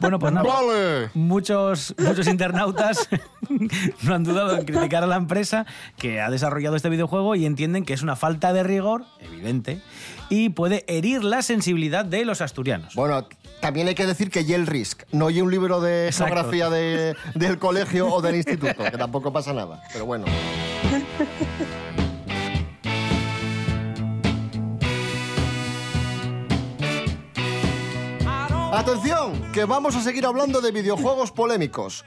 Bueno, 0.00 0.18
pues 0.18 0.32
nada. 0.32 0.48
Vale. 0.48 1.10
Muchos, 1.14 1.94
muchos 1.98 2.26
internautas 2.28 3.08
no 4.02 4.14
han 4.14 4.24
dudado 4.24 4.56
en 4.58 4.64
criticar 4.64 5.02
a 5.02 5.06
la 5.06 5.16
empresa 5.16 5.66
que 5.96 6.20
ha 6.20 6.30
desarrollado 6.30 6.76
este 6.76 6.88
videojuego 6.88 7.34
y 7.34 7.46
entienden 7.46 7.84
que 7.84 7.94
es 7.94 8.02
una 8.02 8.16
falta 8.16 8.52
de 8.52 8.62
rigor, 8.62 9.04
evidente, 9.20 9.80
y 10.28 10.50
puede 10.50 10.84
herir 10.88 11.24
la 11.24 11.42
sensibilidad 11.42 12.04
de 12.04 12.24
los 12.24 12.40
asturianos. 12.40 12.94
Bueno, 12.94 13.26
también 13.60 13.88
hay 13.88 13.94
que 13.94 14.06
decir 14.06 14.30
que 14.30 14.42
y 14.42 14.52
el 14.54 14.66
Risk, 14.66 15.02
no 15.12 15.26
hay 15.28 15.40
un 15.40 15.50
libro 15.50 15.80
de 15.80 16.06
Exacto. 16.06 16.34
geografía 16.34 16.70
de- 16.70 17.16
del 17.34 17.58
colegio 17.58 18.08
o 18.08 18.20
del 18.22 18.36
instituto, 18.36 18.84
que 18.84 18.98
tampoco 18.98 19.32
pasa 19.32 19.52
nada. 19.52 19.82
Pero 19.92 20.06
bueno. 20.06 20.24
Atención, 28.72 29.52
que 29.52 29.66
vamos 29.66 29.96
a 29.96 30.00
seguir 30.00 30.24
hablando 30.24 30.62
de 30.62 30.72
videojuegos 30.72 31.30
polémicos. 31.30 32.06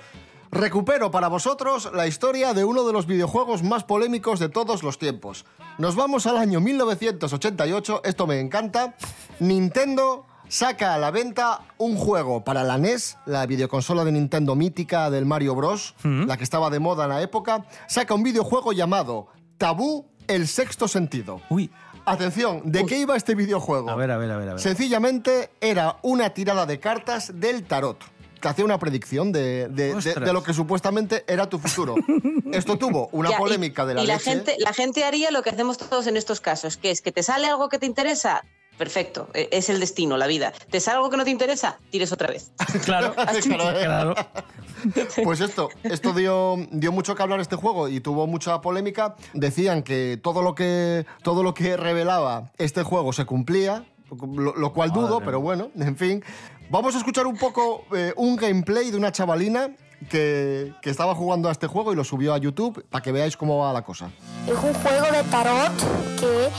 Recupero 0.50 1.12
para 1.12 1.28
vosotros 1.28 1.92
la 1.94 2.08
historia 2.08 2.56
de 2.56 2.66
uno 2.66 2.88
de 2.88 2.92
los 2.92 3.06
videojuegos 3.06 3.62
más 3.62 3.84
polémicos 3.84 4.40
de 4.40 4.50
todos 4.50 4.82
los 4.82 4.98
tiempos. 4.98 5.46
Nos 5.78 5.96
vamos 5.96 6.26
al 6.26 6.38
año 6.38 6.60
1988, 6.62 8.02
esto 8.04 8.26
me 8.26 8.40
encanta. 8.40 8.96
Nintendo 9.40 10.26
saca 10.48 10.96
a 10.96 10.98
la 10.98 11.12
venta 11.12 11.62
un 11.78 11.98
juego 11.98 12.44
para 12.44 12.64
la 12.64 12.80
NES, 12.80 13.20
la 13.28 13.46
videoconsola 13.46 14.04
de 14.04 14.14
Nintendo 14.14 14.56
mítica 14.56 15.12
del 15.12 15.28
Mario 15.28 15.54
Bros, 15.54 15.94
la 16.04 16.36
que 16.36 16.44
estaba 16.44 16.72
de 16.72 16.80
moda 16.80 17.04
en 17.04 17.10
la 17.12 17.22
época. 17.22 17.68
Saca 17.88 18.16
un 18.16 18.24
videojuego 18.24 18.74
llamado 18.74 19.28
Tabú, 19.60 20.08
el 20.28 20.48
sexto 20.48 20.88
sentido. 20.88 21.42
Uy, 21.50 21.70
Atención, 22.06 22.62
¿de 22.66 22.86
qué 22.86 23.00
iba 23.00 23.16
este 23.16 23.34
videojuego? 23.36 23.90
a 23.90 23.96
ver, 23.96 24.12
a 24.12 24.18
ver, 24.18 24.32
a 24.32 24.38
ver. 24.38 24.50
A 24.50 24.54
ver. 24.54 24.62
Sencillamente 24.62 25.50
era 25.60 25.98
una 26.04 26.30
tirada 26.32 26.66
de 26.66 26.80
cartas 26.80 27.32
del 27.40 27.64
tarot. 27.64 27.98
Te 28.40 28.50
hacía 28.50 28.64
una 28.64 28.78
predicción 28.78 29.32
de, 29.32 29.70
de- 29.70 29.88
de- 29.90 29.94
Ostras. 29.96 30.24
de 30.24 30.32
lo 30.34 30.44
que 30.44 30.54
supuestamente 30.54 31.24
era 31.28 31.50
tu 31.50 31.58
futuro. 31.58 31.96
Esto 32.52 32.78
tuvo 32.78 33.10
una 33.12 33.30
Ya, 33.32 33.38
y- 33.38 33.40
polémica 33.40 33.86
de 33.88 33.96
la 33.96 34.04
y 34.04 34.08
la 34.08 34.20
gente, 34.20 34.56
la 34.60 34.72
gente 34.72 35.04
haría 35.04 35.32
lo 35.32 35.42
que 35.42 35.50
hacemos 35.50 35.80
todos 35.80 36.06
en 36.06 36.16
estos 36.16 36.42
casos, 36.42 36.78
que 36.78 36.92
es 36.92 37.02
que 37.02 37.12
te 37.12 37.24
sale 37.24 37.48
algo 37.48 37.70
que 37.70 37.80
te 37.80 37.88
interesa, 37.88 38.44
perfecto, 38.78 39.30
e- 39.34 39.50
es 39.52 39.70
el 39.70 39.80
destino, 39.80 40.18
la 40.18 40.28
vida. 40.28 40.52
Te 40.70 40.80
sale 40.80 40.98
algo 40.98 41.10
que 41.10 41.18
no 41.18 41.24
te 41.24 41.32
interesa, 41.32 41.78
tires 41.90 42.12
otra 42.12 42.28
vez. 42.28 42.52
Claro, 42.86 43.14
Claro, 43.44 43.80
¿eh? 43.80 43.84
claro. 43.84 44.16
Pues 45.24 45.42
esto, 45.42 45.70
esto 45.84 46.14
dio, 46.14 46.58
dio 46.72 46.92
mucho 46.92 47.16
que 47.16 47.24
hablar 47.24 47.40
este 47.40 47.56
juego 47.56 47.88
y 47.88 48.02
tuvo 48.02 48.28
mucha 48.28 48.62
polémica. 48.62 49.16
Decían 49.34 49.82
que 49.82 50.20
todo 50.22 50.44
lo 50.44 50.54
que, 50.54 51.06
todo 51.24 51.42
lo 51.42 51.54
que 51.56 51.76
revelaba 51.76 52.52
este 52.60 52.84
juego 52.84 53.12
se 53.12 53.26
cumplía, 53.26 53.86
lo, 54.12 54.56
lo 54.56 54.74
cual 54.74 54.92
dudo, 54.92 55.16
Madre 55.16 55.26
pero 55.26 55.42
bueno, 55.42 55.72
en 55.80 55.98
fin. 55.98 56.24
Vamos 56.70 56.94
a 56.96 57.00
escuchar 57.00 57.26
un 57.26 57.38
poco 57.38 57.86
eh, 57.96 58.14
un 58.16 58.36
gameplay 58.36 58.92
de 58.92 58.98
una 58.98 59.12
chavalina 59.12 59.70
que, 60.10 60.74
que 60.82 60.90
estaba 60.90 61.16
jugando 61.16 61.50
a 61.50 61.52
este 61.52 61.68
juego 61.68 61.94
y 61.94 61.96
lo 61.96 62.04
subió 62.04 62.34
a 62.34 62.38
YouTube 62.38 62.86
para 62.90 63.02
que 63.02 63.12
veáis 63.12 63.38
cómo 63.38 63.58
va 63.60 63.74
la 63.74 63.84
cosa. 63.84 64.12
Es 64.46 64.54
un 64.54 64.74
juego 64.74 65.06
de 65.12 65.24
tarot 65.32 65.72
que 66.20 66.50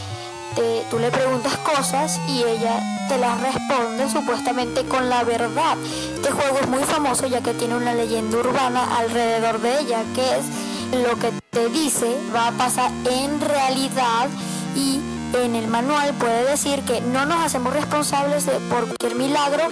te- 0.57 0.85
tú 0.91 0.99
le 0.99 1.11
preguntas 1.11 1.57
cosas 1.59 2.19
y 2.29 2.43
ella 2.43 2.81
te 3.09 3.19
las 3.19 3.41
responde 3.41 4.09
supuestamente 4.11 4.83
con 4.85 5.09
la 5.09 5.23
verdad. 5.23 5.77
Este 6.17 6.33
juego 6.33 6.59
es 6.61 6.67
muy 6.69 6.83
famoso 6.83 7.27
ya 7.29 7.41
que 7.43 7.55
tiene 7.55 7.77
una 7.77 7.95
leyenda 7.95 8.39
urbana 8.39 8.97
alrededor 8.99 9.61
de 9.61 9.81
ella, 9.81 10.03
que 10.15 10.23
es 10.39 10.47
lo 11.05 11.17
que 11.19 11.31
te 11.51 11.69
dice 11.69 12.17
va 12.35 12.49
a 12.49 12.53
pasar 12.53 12.91
en 13.11 13.41
realidad 13.41 14.29
y 14.75 15.01
en 15.37 15.55
el 15.55 15.67
manual 15.69 16.13
puede 16.15 16.45
decir 16.51 16.83
que 16.83 17.01
no 17.01 17.27
nos 17.27 17.45
hacemos 17.45 17.73
responsables 17.73 18.47
de 18.47 18.53
por 18.71 18.85
cualquier 18.87 19.15
milagro 19.17 19.65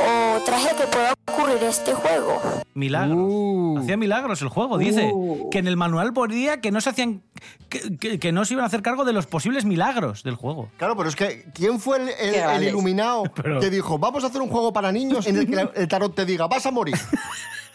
o 0.00 0.40
traje 0.44 0.74
que 0.76 0.86
pueda 0.86 1.14
ocurrir 1.28 1.62
este 1.62 1.94
juego. 1.94 2.40
Milagros. 2.74 3.18
Uh. 3.20 3.78
Hacía 3.78 3.96
milagros 3.96 4.42
el 4.42 4.48
juego, 4.48 4.78
dice. 4.78 5.10
Uh. 5.12 5.48
Que 5.50 5.58
en 5.58 5.66
el 5.68 5.76
manual 5.76 6.12
ponía 6.12 6.60
que 6.60 6.70
no 6.70 6.80
se 6.80 6.90
hacían. 6.90 7.22
Que, 7.68 7.96
que- 7.98 8.18
que 8.18 8.32
no 8.32 8.44
se 8.44 8.54
iban 8.54 8.64
a 8.64 8.66
hacer 8.66 8.82
cargo 8.82 9.04
de 9.04 9.12
los 9.12 9.26
posibles 9.26 9.64
milagros 9.64 10.22
del 10.22 10.34
juego. 10.34 10.70
Claro, 10.76 10.96
pero 10.96 11.08
es 11.08 11.16
que 11.16 11.46
¿quién 11.54 11.78
fue 11.80 11.98
el, 12.18 12.62
iluminado 12.64 13.24
Pero- 13.34 13.60
que 13.60 13.70
dijo, 13.70 13.98
vamos 13.98 14.24
a 14.24 14.28
hacer 14.28 14.40
un 14.40 14.48
juego 14.48 14.72
para 14.72 14.90
niños 14.92 15.26
en 15.26 15.36
el 15.36 15.46
que 15.46 15.68
el 15.74 15.88
tarot 15.88 16.14
te 16.14 16.24
diga, 16.24 16.46
vas 16.46 16.66
a 16.66 16.70
morir? 16.70 16.96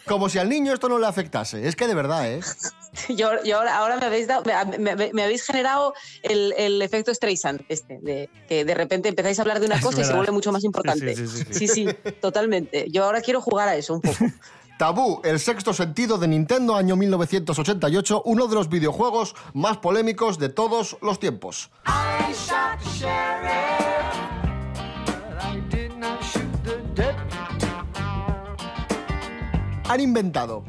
Como 0.06 0.28
si 0.28 0.38
al 0.38 0.48
niño 0.48 0.72
esto 0.72 0.88
no 0.88 0.98
le 0.98 1.06
afectase. 1.06 1.66
Es 1.68 1.76
que 1.76 1.86
de 1.86 1.94
verdad, 1.94 2.30
¿eh? 2.30 2.40
Yo, 3.08 3.30
yo 3.44 3.60
ahora, 3.60 3.96
me, 3.98 4.06
habéis 4.06 4.26
dado- 4.26 4.42
me, 4.78 4.96
me- 4.96 5.12
me 5.12 5.22
habéis 5.22 5.44
generado 5.44 5.94
el, 6.24 6.52
el 6.58 6.82
efecto 6.82 7.14
Streisand, 7.14 7.60
este, 7.68 8.00
de 8.02 8.28
que 8.48 8.64
de 8.64 8.74
repente 8.74 9.08
empezáis 9.08 9.38
a 9.38 9.42
hablar 9.42 9.60
de 9.60 9.66
una 9.66 9.74
Es 9.78 9.82
cosa 9.84 10.00
y 10.00 10.04
se 10.04 10.12
vuelve 10.12 10.32
mucho 10.32 10.50
más 10.50 10.64
importante. 10.64 11.14
Sí, 11.14 11.26
sí, 11.28 11.44
sí, 11.52 11.54
sí, 11.54 11.68
sí, 11.68 11.88
totalmente. 12.20 12.86
Yo 12.90 13.04
ahora 13.04 13.20
quiero 13.20 13.40
jugar 13.40 13.68
a 13.68 13.76
eso 13.76 13.94
un 13.94 14.00
poco. 14.00 14.24
Tabú, 14.78 15.20
el 15.24 15.38
sexto 15.38 15.72
sentido 15.74 16.16
de 16.18 16.26
Nintendo, 16.26 16.74
año 16.74 16.96
1988, 16.96 18.22
uno 18.24 18.46
de 18.48 18.54
los 18.56 18.68
videojuegos 18.70 19.34
más 19.52 19.76
polémicos 19.76 20.38
de 20.38 20.48
todos 20.48 20.96
los 21.02 21.20
tiempos. 21.20 21.70
Han 29.90 30.00
inventado 30.00 30.62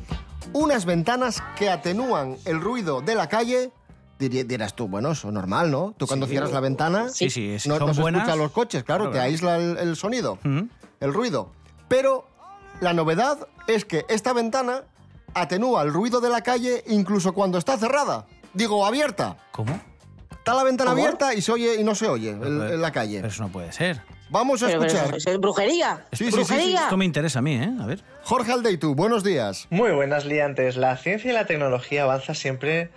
unas 0.53 0.85
ventanas 0.85 1.41
que 1.55 1.69
atenúan 1.69 2.37
el 2.45 2.59
ruido 2.59 3.01
de 3.01 3.13
la 3.15 3.29
calle. 3.29 3.71
Diri- 4.19 4.45
Dirás 4.45 4.75
tú, 4.75 4.87
bueno, 4.87 5.11
eso 5.11 5.27
es 5.27 5.33
normal, 5.33 5.69
¿no? 5.71 5.93
Tú 5.97 6.07
cuando 6.07 6.25
cierras 6.27 6.51
la 6.51 6.59
ventana 6.59 7.09
Sí, 7.09 7.29
sí, 7.29 7.59
sí, 7.59 7.69
no, 7.69 7.77
no 7.79 7.93
se 7.93 8.01
buenas. 8.01 8.21
escuchan 8.23 8.39
los 8.39 8.51
coches, 8.51 8.83
claro, 8.83 9.11
te 9.11 9.19
aísla 9.19 9.57
el, 9.57 9.77
el 9.77 9.95
sonido, 9.95 10.39
el 10.99 11.13
ruido. 11.13 11.51
Pero 11.87 12.25
la 12.79 12.93
novedad 12.93 13.47
es 13.67 13.85
que 13.85 14.05
esta 14.09 14.33
ventana 14.33 14.83
atenúa 15.33 15.83
el 15.83 15.93
ruido 15.93 16.19
de 16.19 16.29
la 16.29 16.41
calle 16.41 16.83
incluso 16.87 17.33
cuando 17.33 17.57
está 17.57 17.77
cerrada. 17.77 18.25
Digo, 18.53 18.85
abierta. 18.85 19.37
¿Cómo? 19.51 19.79
Está 20.31 20.53
la 20.55 20.63
ventana 20.63 20.91
¿Cómo? 20.91 21.01
abierta 21.03 21.33
y 21.35 21.41
se 21.41 21.51
oye 21.51 21.79
y 21.79 21.83
no 21.83 21.93
se 21.95 22.07
oye 22.07 22.31
en 22.31 22.81
la 22.81 22.91
calle. 22.91 23.17
Pero 23.17 23.27
eso 23.27 23.43
no 23.43 23.49
puede 23.49 23.71
ser. 23.71 24.01
Vamos 24.31 24.63
a 24.63 24.67
Pero, 24.67 24.79
pero, 24.79 24.93
escuchar. 24.93 25.33
es 25.33 25.39
brujería. 25.39 26.05
Sí, 26.13 26.17
sí, 26.17 26.23
sí, 26.25 26.31
sí. 26.31 26.38
brujería. 26.38 26.83
Esto 26.83 26.95
me 26.97 27.03
interesa 27.05 27.39
a 27.39 27.41
mí, 27.41 27.55
¿eh? 27.55 27.69
A 27.81 27.85
ver. 27.85 28.00
Jorge 28.23 28.53
Aldeitu, 28.53 28.95
buenos 28.95 29.25
días. 29.25 29.67
Muy 29.69 29.91
buenas 29.91 30.25
liantes. 30.25 30.77
La 30.77 30.95
ciencia 30.95 31.29
y 31.31 31.33
la 31.33 31.45
tecnología 31.45 32.03
avanza 32.03 32.33
siempre 32.33 32.89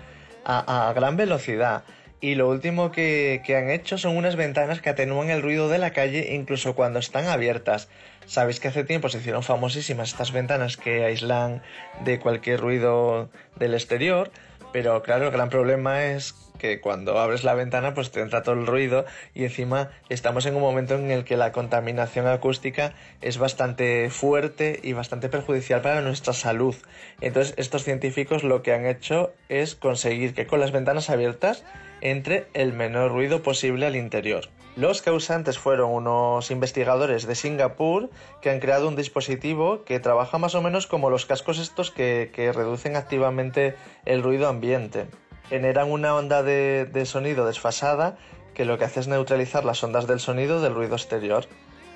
a, 0.44 0.88
a 0.88 0.92
gran 0.92 1.16
velocidad. 1.16 1.82
Y 2.20 2.36
lo 2.36 2.48
último 2.48 2.92
que, 2.92 3.42
que 3.44 3.56
han 3.56 3.68
hecho 3.68 3.98
son 3.98 4.16
unas 4.16 4.36
ventanas 4.36 4.80
que 4.80 4.90
atenúan 4.90 5.28
el 5.28 5.42
ruido 5.42 5.68
de 5.68 5.78
la 5.78 5.90
calle 5.92 6.34
incluso 6.34 6.74
cuando 6.76 7.00
están 7.00 7.26
abiertas. 7.26 7.88
Sabéis 8.26 8.60
que 8.60 8.68
hace 8.68 8.84
tiempo 8.84 9.08
se 9.08 9.18
hicieron 9.18 9.42
famosísimas 9.42 10.10
estas 10.10 10.30
ventanas 10.32 10.76
que 10.76 11.04
aíslan 11.04 11.62
de 12.04 12.20
cualquier 12.20 12.60
ruido 12.60 13.28
del 13.56 13.74
exterior. 13.74 14.30
Pero 14.74 15.04
claro, 15.04 15.26
el 15.26 15.30
gran 15.30 15.50
problema 15.50 16.06
es 16.06 16.34
que 16.58 16.80
cuando 16.80 17.20
abres 17.20 17.44
la 17.44 17.54
ventana 17.54 17.94
pues 17.94 18.10
te 18.10 18.20
entra 18.20 18.42
todo 18.42 18.56
el 18.56 18.66
ruido 18.66 19.04
y 19.32 19.44
encima 19.44 19.92
estamos 20.08 20.46
en 20.46 20.56
un 20.56 20.62
momento 20.62 20.96
en 20.96 21.12
el 21.12 21.22
que 21.22 21.36
la 21.36 21.52
contaminación 21.52 22.26
acústica 22.26 22.92
es 23.20 23.38
bastante 23.38 24.10
fuerte 24.10 24.80
y 24.82 24.92
bastante 24.92 25.28
perjudicial 25.28 25.80
para 25.80 26.00
nuestra 26.00 26.32
salud. 26.32 26.74
Entonces 27.20 27.54
estos 27.56 27.84
científicos 27.84 28.42
lo 28.42 28.62
que 28.62 28.72
han 28.72 28.84
hecho 28.84 29.32
es 29.48 29.76
conseguir 29.76 30.34
que 30.34 30.48
con 30.48 30.58
las 30.58 30.72
ventanas 30.72 31.08
abiertas 31.08 31.62
entre 32.00 32.48
el 32.52 32.72
menor 32.72 33.12
ruido 33.12 33.44
posible 33.44 33.86
al 33.86 33.94
interior. 33.94 34.48
Los 34.76 35.02
causantes 35.02 35.56
fueron 35.56 35.92
unos 35.92 36.50
investigadores 36.50 37.28
de 37.28 37.36
Singapur 37.36 38.10
que 38.40 38.50
han 38.50 38.58
creado 38.58 38.88
un 38.88 38.96
dispositivo 38.96 39.84
que 39.84 40.00
trabaja 40.00 40.38
más 40.38 40.56
o 40.56 40.62
menos 40.62 40.88
como 40.88 41.10
los 41.10 41.26
cascos 41.26 41.60
estos 41.60 41.92
que, 41.92 42.32
que 42.34 42.52
reducen 42.52 42.96
activamente 42.96 43.76
el 44.04 44.24
ruido 44.24 44.48
ambiente. 44.48 45.06
Generan 45.48 45.92
una 45.92 46.16
onda 46.16 46.42
de, 46.42 46.86
de 46.86 47.06
sonido 47.06 47.46
desfasada 47.46 48.18
que 48.52 48.64
lo 48.64 48.76
que 48.76 48.84
hace 48.84 48.98
es 48.98 49.06
neutralizar 49.06 49.64
las 49.64 49.84
ondas 49.84 50.08
del 50.08 50.18
sonido 50.18 50.60
del 50.60 50.74
ruido 50.74 50.96
exterior. 50.96 51.46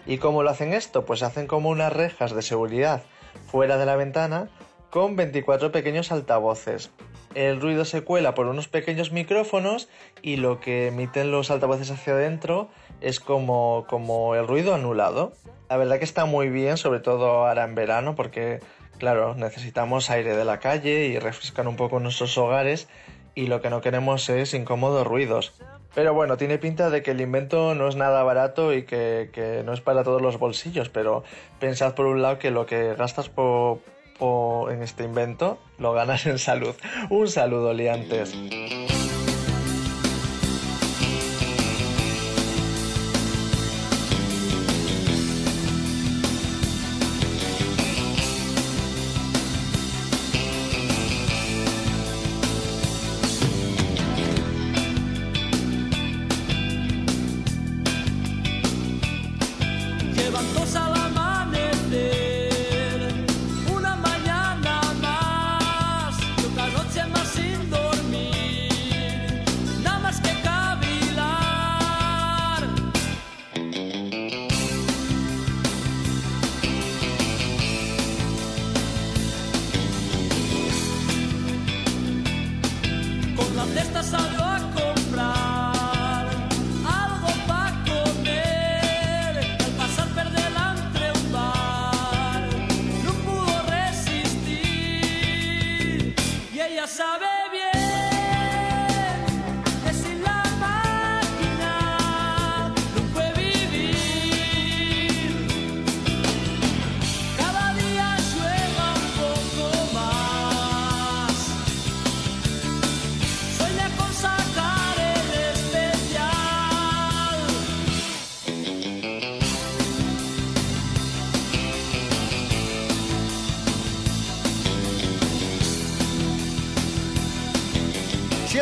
¿Y 0.07 0.19
cómo 0.19 0.45
lo 0.45 0.51
hacen 0.51 0.73
esto? 0.73 1.05
Pues 1.05 1.25
hacen 1.25 1.49
como 1.49 1.71
unas 1.71 1.93
rejas 1.93 2.33
de 2.33 2.43
seguridad 2.43 3.03
fuera 3.51 3.77
de 3.77 3.87
la 3.87 3.97
ventana 3.97 4.51
con 4.91 5.17
24 5.17 5.73
pequeños 5.73 6.13
altavoces. 6.13 6.91
El 7.35 7.61
ruido 7.61 7.85
se 7.85 8.03
cuela 8.03 8.35
por 8.35 8.47
unos 8.47 8.69
pequeños 8.69 9.13
micrófonos 9.13 9.89
y 10.23 10.37
lo 10.37 10.61
que 10.61 10.89
emiten 10.89 11.31
los 11.31 11.51
altavoces 11.51 11.91
hacia 11.91 12.15
adentro 12.15 12.69
es 13.01 13.21
como, 13.21 13.87
como 13.89 14.35
el 14.35 14.47
ruido 14.47 14.75
anulado. 14.75 15.33
La 15.69 15.77
verdad 15.77 15.99
que 15.99 16.05
está 16.05 16.25
muy 16.25 16.49
bien, 16.49 16.77
sobre 16.77 17.01
todo 17.01 17.47
ahora 17.47 17.65
en 17.65 17.75
verano, 17.75 18.15
porque 18.15 18.61
claro, 18.99 19.35
necesitamos 19.35 20.11
aire 20.11 20.37
de 20.37 20.45
la 20.45 20.59
calle 20.59 21.07
y 21.07 21.19
refrescar 21.19 21.69
un 21.69 21.77
poco 21.77 22.01
nuestros 22.01 22.37
hogares 22.39 22.89
y 23.35 23.47
lo 23.47 23.61
que 23.61 23.71
no 23.71 23.81
queremos 23.81 24.29
es 24.29 24.55
incómodos 24.55 25.07
ruidos. 25.07 25.55
Pero 25.95 26.15
bueno, 26.15 26.37
tiene 26.37 26.59
pinta 26.59 26.91
de 26.91 27.03
que 27.03 27.13
el 27.13 27.21
invento 27.21 27.75
no 27.75 27.89
es 27.89 27.97
nada 27.97 28.23
barato 28.23 28.73
y 28.73 28.85
que, 28.85 29.31
que 29.33 29.63
no 29.65 29.73
es 29.73 29.81
para 29.81 30.05
todos 30.05 30.21
los 30.21 30.39
bolsillos, 30.39 30.89
pero 30.89 31.25
pensad 31.61 31.95
por 31.95 32.07
un 32.07 32.23
lado 32.23 32.39
que 32.39 32.51
lo 32.51 32.67
que 32.67 32.95
gastas 32.95 33.29
por, 33.29 33.81
por- 34.19 34.73
en 34.73 34.83
este 34.83 35.05
invento 35.05 35.59
lo 35.79 35.93
ganas 35.93 36.27
en 36.27 36.39
salud. 36.39 36.75
Un 37.11 37.29
saludo, 37.29 37.73
liantes. 37.73 38.35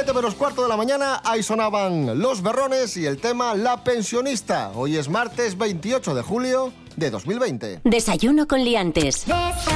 7 0.07 0.21
menos 0.21 0.37
cuarto 0.37 0.63
de 0.63 0.69
la 0.69 0.77
mañana, 0.77 1.21
ahí 1.25 1.43
sonaban 1.43 2.21
Los 2.21 2.41
Berrones 2.41 2.97
y 2.97 3.07
el 3.07 3.19
tema 3.19 3.57
La 3.57 3.83
Pensionista. 3.83 4.71
Hoy 4.73 4.97
es 4.97 5.09
martes 5.09 5.59
28 5.59 6.15
de 6.15 6.23
julio 6.23 6.73
de 6.95 7.11
2020. 7.11 7.81
Desayuno 7.83 8.47
con 8.47 8.63
liantes. 8.63 9.27
Desayuno. 9.27 9.67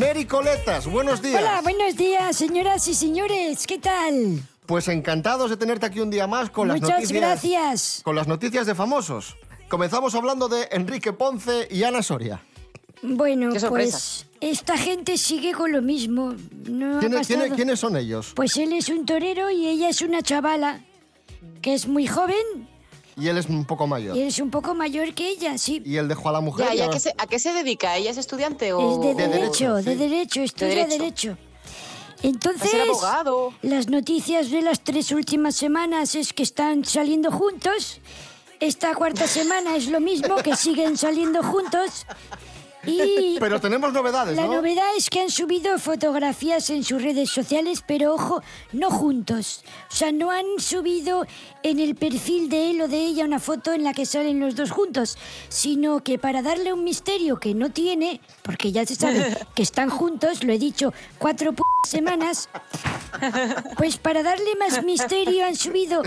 Mary 0.00 0.24
Coletas, 0.24 0.86
buenos 0.86 1.20
días. 1.20 1.42
Hola, 1.42 1.60
buenos 1.60 1.94
días, 1.94 2.34
señoras 2.34 2.88
y 2.88 2.94
señores, 2.94 3.66
¿qué 3.66 3.78
tal? 3.78 4.40
Pues 4.64 4.88
encantados 4.88 5.50
de 5.50 5.58
tenerte 5.58 5.84
aquí 5.84 6.00
un 6.00 6.08
día 6.08 6.26
más 6.26 6.48
con 6.48 6.68
Muchas 6.68 6.80
las 6.80 6.90
noticias. 6.90 7.12
Muchas 7.12 7.42
gracias. 7.42 8.00
Con 8.02 8.16
las 8.16 8.26
noticias 8.26 8.66
de 8.66 8.74
famosos. 8.74 9.36
Comenzamos 9.70 10.16
hablando 10.16 10.48
de 10.48 10.68
Enrique 10.72 11.12
Ponce 11.12 11.68
y 11.70 11.84
Ana 11.84 12.02
Soria. 12.02 12.42
Bueno, 13.02 13.50
pues 13.68 14.26
esta 14.40 14.76
gente 14.76 15.16
sigue 15.16 15.52
con 15.52 15.70
lo 15.70 15.80
mismo. 15.80 16.34
No 16.68 16.96
ha 16.96 17.00
¿Quiénes, 17.00 17.26
quiénes- 17.28 17.52
quiénes 17.54 17.78
son 17.78 17.96
ellos? 17.96 18.32
Pues 18.34 18.56
él 18.56 18.72
es 18.72 18.88
un 18.88 19.06
torero 19.06 19.48
y 19.48 19.68
ella 19.68 19.88
es 19.88 20.02
una 20.02 20.22
chavala 20.22 20.80
que 21.62 21.72
es 21.72 21.86
muy 21.86 22.08
joven 22.08 22.68
Y 23.16 23.28
él 23.28 23.38
es 23.38 23.46
un 23.46 23.64
poco 23.64 23.86
mayor. 23.86 24.16
y 24.16 24.22
es 24.22 24.40
un 24.40 24.50
poco 24.50 24.74
mayor 24.74 25.14
que 25.14 25.30
ella, 25.30 25.56
sí. 25.56 25.80
Y 25.86 25.96
él 25.98 26.08
dejó 26.08 26.30
a 26.30 26.32
la 26.32 26.40
mujer. 26.40 26.66
Ya, 26.66 26.74
y 26.74 26.78
¿y 26.78 26.80
a 26.82 26.90
qué, 26.90 26.98
se, 26.98 27.14
a 27.16 27.26
qué 27.28 27.38
se 27.38 27.52
dedica? 27.54 27.96
¿Ella 27.96 28.10
es 28.10 28.18
estudiante 28.18 28.66
Es 28.68 28.74
o...? 28.74 28.98
de, 29.00 29.14
derecho, 29.14 29.74
de 29.76 29.94
derecho, 29.96 30.40
estudia 30.42 30.84
derecho. 30.86 30.98
derecho. 30.98 31.36
Entonces, 32.22 32.74
abogado. 32.74 33.54
las 33.62 33.88
noticias 33.88 34.50
de 34.50 34.60
las 34.62 34.80
tres 34.84 35.10
últimas 35.12 35.54
semanas 35.54 36.14
es 36.16 36.32
que 36.34 36.42
están 36.42 36.84
saliendo 36.84 37.30
juntos. 37.30 38.00
Esta 38.60 38.94
cuarta 38.94 39.26
semana 39.26 39.74
es 39.74 39.88
lo 39.88 40.00
mismo, 40.00 40.36
que 40.36 40.54
siguen 40.54 40.98
saliendo 40.98 41.42
juntos. 41.42 42.04
Y 42.86 43.36
Pero 43.38 43.60
tenemos 43.60 43.92
novedades, 43.92 44.36
la 44.36 44.46
¿no? 44.46 44.54
novedad 44.54 44.96
es 44.96 45.10
que 45.10 45.20
han 45.20 45.30
subido 45.30 45.78
fotografías 45.78 46.70
en 46.70 46.82
sus 46.82 47.02
redes 47.02 47.30
sociales, 47.30 47.84
pero 47.86 48.14
ojo, 48.14 48.42
no 48.72 48.90
juntos. 48.90 49.62
O 49.90 49.94
sea, 49.94 50.12
no 50.12 50.30
han 50.30 50.46
subido 50.58 51.26
en 51.62 51.78
el 51.78 51.94
perfil 51.94 52.48
de 52.48 52.70
él 52.70 52.80
o 52.80 52.88
de 52.88 52.98
ella 52.98 53.24
una 53.24 53.38
foto 53.38 53.72
en 53.72 53.84
la 53.84 53.92
que 53.92 54.06
salen 54.06 54.40
los 54.40 54.56
dos 54.56 54.70
juntos, 54.70 55.18
sino 55.48 56.02
que 56.02 56.18
para 56.18 56.42
darle 56.42 56.72
un 56.72 56.84
misterio 56.84 57.38
que 57.38 57.54
no 57.54 57.70
tiene, 57.70 58.20
porque 58.42 58.72
ya 58.72 58.86
se 58.86 58.94
sabe 58.94 59.36
que 59.54 59.62
están 59.62 59.90
juntos, 59.90 60.42
lo 60.44 60.52
he 60.52 60.58
dicho 60.58 60.92
cuatro 61.18 61.52
p 61.52 61.62
semanas, 61.88 62.48
pues 63.76 63.96
para 63.96 64.22
darle 64.22 64.54
más 64.58 64.84
misterio 64.84 65.44
han 65.46 65.56
subido 65.56 66.02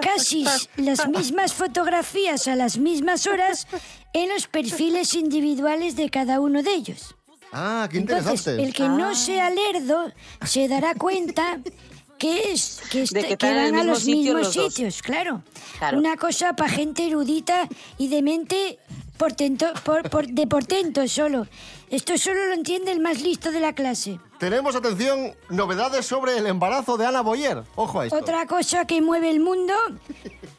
casi 0.00 0.44
las 0.76 1.08
mismas 1.08 1.52
fotografías 1.52 2.46
a 2.48 2.54
las 2.54 2.78
mismas 2.78 3.26
horas 3.26 3.66
en 4.12 4.28
los 4.30 4.46
perfiles 4.46 5.14
individuales 5.14 5.96
de 5.96 6.08
cada 6.10 6.40
uno 6.40 6.62
de 6.62 6.74
ellos. 6.74 7.14
Ah, 7.52 7.88
qué 7.90 7.98
Entonces, 7.98 8.26
interesante. 8.26 8.62
el 8.64 8.72
que 8.74 8.88
no 8.88 9.14
sea 9.14 9.50
lerdo 9.50 10.12
se 10.44 10.68
dará 10.68 10.94
cuenta 10.94 11.58
que 12.18 12.52
es 12.52 12.80
que, 12.90 13.02
est- 13.02 13.12
De 13.12 13.36
que 13.36 13.54
van 13.54 13.74
a 13.76 13.84
los 13.84 14.00
sitio 14.00 14.16
mismos 14.34 14.56
los 14.56 14.72
sitios, 14.72 15.02
claro. 15.02 15.42
Claro. 15.78 15.98
Una 15.98 16.16
cosa 16.16 16.54
para 16.54 16.70
gente 16.70 17.06
erudita 17.06 17.68
y 17.98 18.08
de 18.08 18.22
mente 18.22 18.78
portento, 19.18 19.66
por, 19.84 20.08
por- 20.10 20.26
de 20.26 20.46
portento 20.46 21.06
solo. 21.08 21.46
Esto 21.90 22.16
solo 22.18 22.46
lo 22.46 22.54
entiende 22.54 22.90
el 22.90 23.00
más 23.00 23.20
listo 23.22 23.52
de 23.52 23.60
la 23.60 23.74
clase. 23.74 24.18
Tenemos, 24.38 24.74
atención, 24.74 25.34
novedades 25.50 26.04
sobre 26.04 26.36
el 26.36 26.46
embarazo 26.46 26.96
de 26.96 27.06
Ana 27.06 27.20
Boyer. 27.20 27.62
Ojo 27.76 28.00
a 28.00 28.06
esto. 28.06 28.16
Otra 28.18 28.46
cosa 28.46 28.86
que 28.86 29.00
mueve 29.00 29.30
el 29.30 29.40
mundo, 29.40 29.72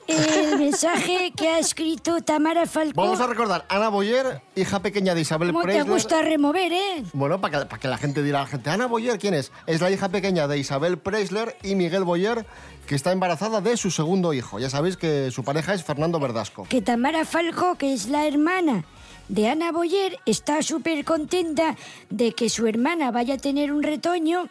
el 0.07 0.57
mensaje 0.57 1.31
que 1.35 1.49
ha 1.49 1.59
escrito 1.59 2.21
Tamara 2.21 2.65
Falcó. 2.65 3.01
Vamos 3.01 3.19
a 3.19 3.27
recordar, 3.27 3.65
Ana 3.69 3.89
Boyer, 3.89 4.41
hija 4.55 4.81
pequeña 4.81 5.13
de 5.15 5.21
Isabel 5.21 5.49
¿Cómo 5.49 5.61
te 5.61 5.65
Preisler. 5.67 5.91
gusta 5.91 6.21
remover, 6.21 6.71
eh? 6.71 7.03
Bueno, 7.13 7.41
para 7.41 7.59
que, 7.59 7.65
para 7.65 7.79
que 7.79 7.87
la 7.87 7.97
gente 7.97 8.23
dirá 8.23 8.39
a 8.39 8.43
la 8.43 8.47
gente, 8.47 8.69
Ana 8.69 8.87
Boyer, 8.87 9.17
¿quién 9.19 9.33
es? 9.33 9.51
Es 9.65 9.81
la 9.81 9.91
hija 9.91 10.09
pequeña 10.09 10.47
de 10.47 10.57
Isabel 10.57 10.97
Preisler 10.97 11.57
y 11.63 11.75
Miguel 11.75 12.03
Boyer, 12.03 12.45
que 12.87 12.95
está 12.95 13.11
embarazada 13.11 13.61
de 13.61 13.75
su 13.77 13.91
segundo 13.91 14.33
hijo. 14.33 14.59
Ya 14.59 14.69
sabéis 14.69 14.97
que 14.97 15.29
su 15.31 15.43
pareja 15.43 15.73
es 15.73 15.83
Fernando 15.83 16.19
Verdasco. 16.19 16.65
que 16.69 16.81
Tamara 16.81 17.25
Falco, 17.25 17.75
que 17.75 17.93
es 17.93 18.07
la 18.07 18.25
hermana 18.27 18.85
de 19.27 19.49
Ana 19.49 19.71
Boyer, 19.73 20.17
está 20.25 20.61
súper 20.61 21.03
contenta 21.03 21.75
de 22.09 22.31
que 22.31 22.49
su 22.49 22.65
hermana 22.65 23.11
vaya 23.11 23.33
a 23.33 23.37
tener 23.37 23.73
un 23.73 23.83
retoño 23.83 24.47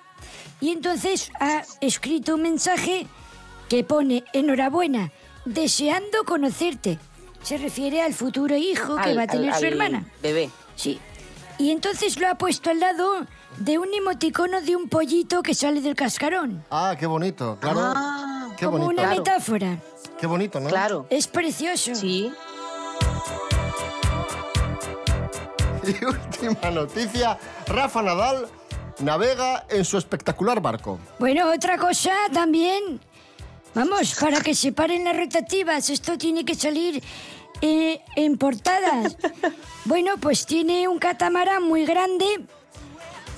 y 0.60 0.70
entonces 0.70 1.30
ha 1.40 1.62
escrito 1.80 2.34
un 2.34 2.42
mensaje 2.42 3.06
que 3.68 3.84
pone 3.84 4.22
enhorabuena, 4.32 5.10
deseando 5.46 6.24
conocerte. 6.24 6.98
Se 7.42 7.56
refiere 7.58 8.02
al 8.02 8.12
futuro 8.12 8.56
hijo 8.56 8.96
que 8.96 9.14
va 9.14 9.22
a 9.22 9.26
tener 9.26 9.50
al- 9.52 9.58
su 9.58 9.64
al 9.66 9.72
hermana. 9.72 10.04
Bebé. 10.22 10.50
Sí. 10.74 11.00
Y 11.58 11.70
entonces 11.70 12.18
lo 12.18 12.28
ha 12.28 12.34
puesto 12.36 12.68
al 12.70 12.80
lado 12.80 13.24
de 13.58 13.78
un 13.78 13.94
emoticono 13.94 14.60
de 14.60 14.76
un 14.76 14.88
pollito 14.90 15.42
que 15.42 15.54
sale 15.54 15.80
del 15.80 15.94
cascarón. 15.94 16.62
Ah, 16.70 16.94
qué 16.98 17.06
bonito, 17.06 17.56
claro. 17.60 17.80
Ah, 17.82 18.48
qué 18.58 18.66
como 18.66 18.78
bonito. 18.78 19.00
una 19.02 19.10
metáfora. 19.14 19.78
Qué 20.20 20.26
bonito, 20.26 20.60
¿no? 20.60 20.68
Claro. 20.68 21.06
Es 21.08 21.26
precioso. 21.28 21.94
Sí. 21.94 22.30
Y 25.86 26.04
última 26.04 26.70
noticia, 26.72 27.38
Rafa 27.68 28.02
Nadal 28.02 28.48
navega 28.98 29.64
en 29.68 29.84
su 29.84 29.98
espectacular 29.98 30.60
barco. 30.60 30.98
Bueno, 31.20 31.48
otra 31.52 31.78
cosa 31.78 32.10
también. 32.32 33.00
Vamos, 33.76 34.14
para 34.18 34.40
que 34.40 34.54
se 34.54 34.72
paren 34.72 35.04
las 35.04 35.14
rotativas, 35.16 35.90
esto 35.90 36.16
tiene 36.16 36.44
que 36.46 36.54
salir 36.54 37.02
eh, 37.60 38.00
en 38.16 38.36
portadas. 38.38 39.16
Bueno, 39.84 40.14
pues 40.18 40.46
tiene 40.46 40.88
un 40.88 40.98
catamarán 40.98 41.62
muy 41.62 41.84
grande 41.86 42.26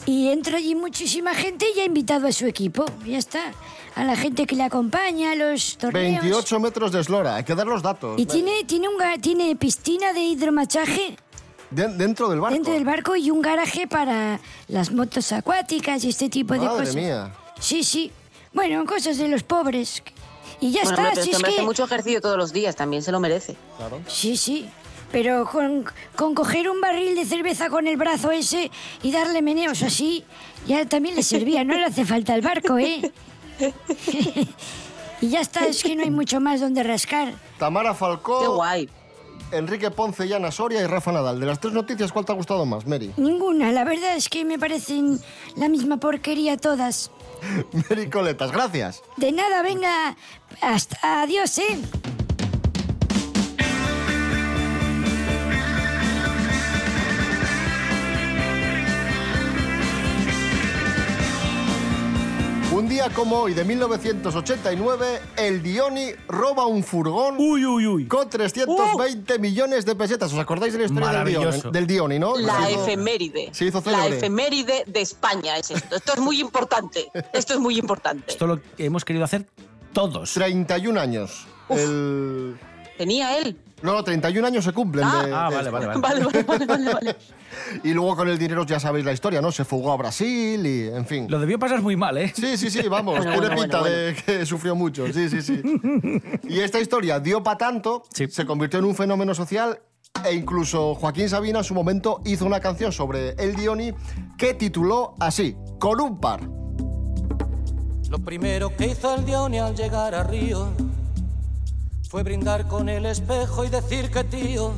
y 0.07 0.29
entra 0.29 0.57
allí 0.57 0.75
muchísima 0.75 1.35
gente 1.35 1.67
y 1.77 1.81
ha 1.81 1.85
invitado 1.85 2.27
a 2.27 2.33
su 2.33 2.47
equipo. 2.47 2.87
Ya 3.05 3.19
está. 3.19 3.53
A 3.95 4.03
la 4.05 4.17
gente 4.17 4.47
que 4.47 4.57
le 4.57 4.63
acompaña, 4.63 5.33
a 5.33 5.35
los 5.35 5.77
torneos. 5.77 6.23
28 6.23 6.59
metros 6.61 6.91
de 6.93 7.01
eslora, 7.01 7.37
hay 7.37 7.45
que 7.45 7.55
dar 7.55 7.67
los 7.67 7.83
datos. 7.83 8.19
Y 8.19 8.25
tiene, 8.25 8.65
tiene, 8.65 8.89
un, 8.89 8.97
tiene 9.21 9.57
piscina 9.57 10.15
de 10.15 10.21
hidromasaje 10.21 11.17
De- 11.71 11.89
dentro 11.89 12.31
del 12.31 12.41
barco. 12.41 12.55
dentro 12.55 12.73
del 12.73 12.85
barco 12.87 13.15
y 13.15 13.31
un 13.31 13.43
garaje 13.43 13.87
para 13.87 14.41
las 14.69 14.91
motos 14.91 15.33
acuáticas 15.33 16.03
y 16.05 16.09
este 16.09 16.31
tipo 16.31 16.55
de 16.55 16.61
Madre 16.61 16.79
cosas. 16.79 16.95
mía. 16.97 17.35
Sí, 17.61 17.85
sí. 17.85 18.11
Bueno, 18.55 18.87
cosas 18.87 19.19
de 19.19 19.29
los 19.29 19.43
pobres. 19.43 20.03
Y 20.61 20.73
ya 20.73 20.83
Bueno, 20.83 20.97
está, 20.97 21.03
hombre, 21.09 21.11
pero 21.15 21.25
si 21.25 21.31
este 21.31 21.43
es 21.43 21.49
hace 21.49 21.57
que... 21.61 21.63
mucho 21.63 21.85
ejercicio 21.85 22.21
todos 22.21 22.37
los 22.37 22.53
días, 22.53 22.75
también 22.77 23.03
se 23.03 23.13
lo 23.13 23.21
merece. 23.21 23.57
Sí, 24.07 24.37
sí. 24.37 24.69
Pero 25.13 25.47
con, 25.47 25.87
con 26.17 26.35
coger 26.35 26.69
un 26.69 26.81
barril 26.81 27.15
de 27.15 27.25
cerveza 27.25 27.71
con 27.71 27.87
el 27.87 27.97
brazo 27.97 28.31
ese 28.31 28.71
y 29.03 29.11
darle 29.11 29.41
meneos 29.41 29.83
así, 29.83 30.25
ya 30.67 30.85
también 30.87 31.17
le 31.17 31.23
servía, 31.23 31.65
no 31.65 31.75
le 31.75 31.85
hace 31.85 32.05
falta 32.05 32.35
el 32.35 32.43
barco, 32.43 32.79
¿eh? 32.79 33.11
y 35.21 35.29
ya 35.29 35.41
está, 35.41 35.67
es 35.67 35.83
que 35.83 35.97
no 35.97 36.03
hay 36.03 36.11
mucho 36.11 36.41
más 36.41 36.61
donde 36.61 36.83
rascar. 36.83 37.33
Tamara 37.59 37.95
Falcó. 37.95 38.41
Qué 38.41 38.49
guay. 38.49 38.89
Enrique 39.51 39.91
Ponce, 39.91 40.29
Yana 40.29 40.51
Soria 40.51 40.83
y 40.83 40.87
Rafa 40.87 41.11
Nadal. 41.11 41.41
De 41.41 41.47
las 41.47 41.59
tres 41.59 41.73
noticias, 41.73 42.13
¿cuál 42.13 42.27
te 42.27 42.33
ha 42.33 42.35
gustado 42.35 42.67
más, 42.67 42.87
Mary? 42.87 43.13
Ninguna, 43.17 43.73
la 43.73 43.85
verdad 43.85 44.15
es 44.15 44.29
que 44.29 44.45
me 44.45 44.59
parecen 44.59 45.19
la 45.57 45.71
misma 45.71 45.97
porquería 45.97 46.59
todas. 46.59 47.11
Mary 47.73 48.09
Coletas, 48.11 48.53
gracias. 48.53 49.03
De 49.17 49.33
nada, 49.33 49.63
venga, 49.63 50.17
hasta 50.61 51.23
adiós, 51.23 51.59
¿eh? 51.59 51.79
Un 62.79 62.89
día 62.89 63.11
como 63.11 63.41
hoy, 63.41 63.55
de 63.55 63.65
1989, 63.65 65.21
el 65.37 65.65
Dioni 65.65 66.13
roba 66.29 66.67
un 66.67 66.85
furgón 66.85 67.35
Uy, 67.37 67.67
uy, 67.67 67.85
uy. 67.89 68.07
con 68.07 68.31
320 68.31 69.37
millones 69.41 69.85
de 69.85 69.97
pesetas. 69.97 70.33
¿Os 70.33 70.39
acordáis 70.39 70.75
de 70.75 70.79
la 70.79 70.85
historia 70.85 71.25
del. 71.25 71.27
Dioni, 71.27 71.61
del 71.73 71.87
Dioni, 71.89 72.19
no? 72.21 72.37
La 72.39 72.67
Se 72.67 72.71
hizo- 72.71 72.83
efeméride. 72.85 73.49
se 73.53 73.65
hizo 73.65 73.83
la 73.85 74.07
efeméride 74.07 74.85
de 74.87 75.01
España 75.01 75.57
es 75.57 75.73
esto. 75.73 75.97
Esto 75.97 76.13
es 76.13 76.21
muy 76.21 76.41
importante. 76.41 77.11
Esto 77.33 77.55
es 77.55 77.59
muy 77.59 77.77
importante. 77.81 78.31
Esto 78.31 78.47
lo 78.47 78.63
que 78.63 78.85
hemos 78.85 79.05
querido 79.05 79.25
hacer 79.25 79.45
todos. 79.93 80.33
31 80.35 81.01
años. 81.01 81.49
El... 81.71 82.57
Tenía 82.97 83.39
él. 83.39 83.59
No, 83.83 83.93
no, 83.95 84.03
31 84.05 84.47
años 84.47 84.65
se 84.65 84.73
cumplen. 84.73 85.05
Ah. 85.07 85.23
de- 85.25 85.33
Ah, 85.33 85.49
de 85.51 85.57
vale, 85.57 85.71
vale, 85.71 85.87
vale. 85.87 86.01
Vale, 86.01 86.25
vale, 86.25 86.43
vale, 86.45 86.67
vale, 86.67 86.93
vale. 86.95 87.17
Y 87.85 87.93
luego 87.93 88.17
con 88.17 88.29
el 88.29 88.39
dinero 88.39 88.65
ya 88.67 88.79
sabéis 88.81 89.05
la 89.05 89.13
historia, 89.13 89.41
¿no? 89.41 89.51
Se 89.53 89.65
fugó 89.65 89.93
a 89.93 89.97
Brasil 89.97 90.65
y, 90.67 90.89
en 90.89 91.07
fin. 91.07 91.27
Lo 91.29 91.39
debió 91.39 91.59
pasar 91.59 91.81
muy 91.83 91.97
mal, 91.97 92.17
¿eh? 92.19 92.33
Sí, 92.35 92.57
sí, 92.57 92.71
sí, 92.71 92.87
vamos, 92.89 93.21
tiene 93.21 93.37
bueno, 93.37 93.55
pinta 93.57 93.81
bueno, 93.81 93.95
de 93.97 94.15
que 94.15 94.45
sufrió 94.47 94.75
mucho, 94.75 95.07
sí, 95.13 95.29
sí, 95.29 95.43
sí. 95.43 95.63
Y 96.45 96.61
esta 96.61 96.81
historia 96.81 97.21
dio 97.21 97.43
para 97.43 97.59
tanto, 97.59 98.03
Sí. 98.13 98.29
se 98.29 98.45
convirtió 98.47 98.79
en 98.79 98.85
un 98.85 98.95
fenómeno 98.95 99.35
social 99.35 99.79
e 100.25 100.35
incluso 100.35 100.95
Joaquín 100.95 101.29
Sabina 101.29 101.59
en 101.59 101.65
su 101.65 101.75
momento 101.75 102.21
hizo 102.25 102.45
una 102.47 102.61
canción 102.61 102.91
sobre 102.93 103.31
el 103.39 103.55
Dioni 103.57 103.93
que 104.37 104.55
tituló 104.55 105.15
así, 105.21 105.57
Con 105.79 106.01
un 106.01 106.19
par. 106.21 106.41
Lo 108.11 108.19
primero 108.19 108.75
que 108.75 108.87
hizo 108.87 109.15
el 109.15 109.25
Dioni 109.25 109.59
al 109.59 109.75
llegar 109.77 110.15
a 110.15 110.23
Río 110.25 110.69
fue 112.09 112.23
brindar 112.23 112.67
con 112.67 112.89
el 112.89 113.05
espejo 113.05 113.65
y 113.65 113.69
decir 113.69 114.11
que 114.11 114.25
tío, 114.25 114.73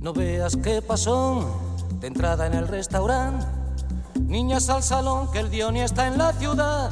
no 0.00 0.12
veas 0.12 0.56
qué 0.56 0.80
pasó 0.80 1.44
de 1.98 2.06
entrada 2.06 2.46
en 2.46 2.54
el 2.54 2.68
restaurante. 2.68 3.44
Niñas 4.20 4.68
al 4.68 4.84
salón 4.84 5.30
que 5.32 5.40
el 5.40 5.50
Dioni 5.50 5.80
está 5.80 6.06
en 6.06 6.18
la 6.18 6.32
ciudad 6.34 6.88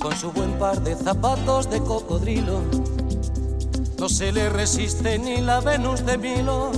con 0.00 0.16
su 0.16 0.32
buen 0.32 0.58
par 0.58 0.82
de 0.82 0.96
zapatos 0.96 1.70
de 1.70 1.78
cocodrilo. 1.78 2.62
No 3.98 4.08
se 4.08 4.32
le 4.32 4.48
resiste 4.48 5.16
ni 5.20 5.40
la 5.40 5.60
Venus 5.60 6.04
de 6.04 6.18
Milo, 6.18 6.72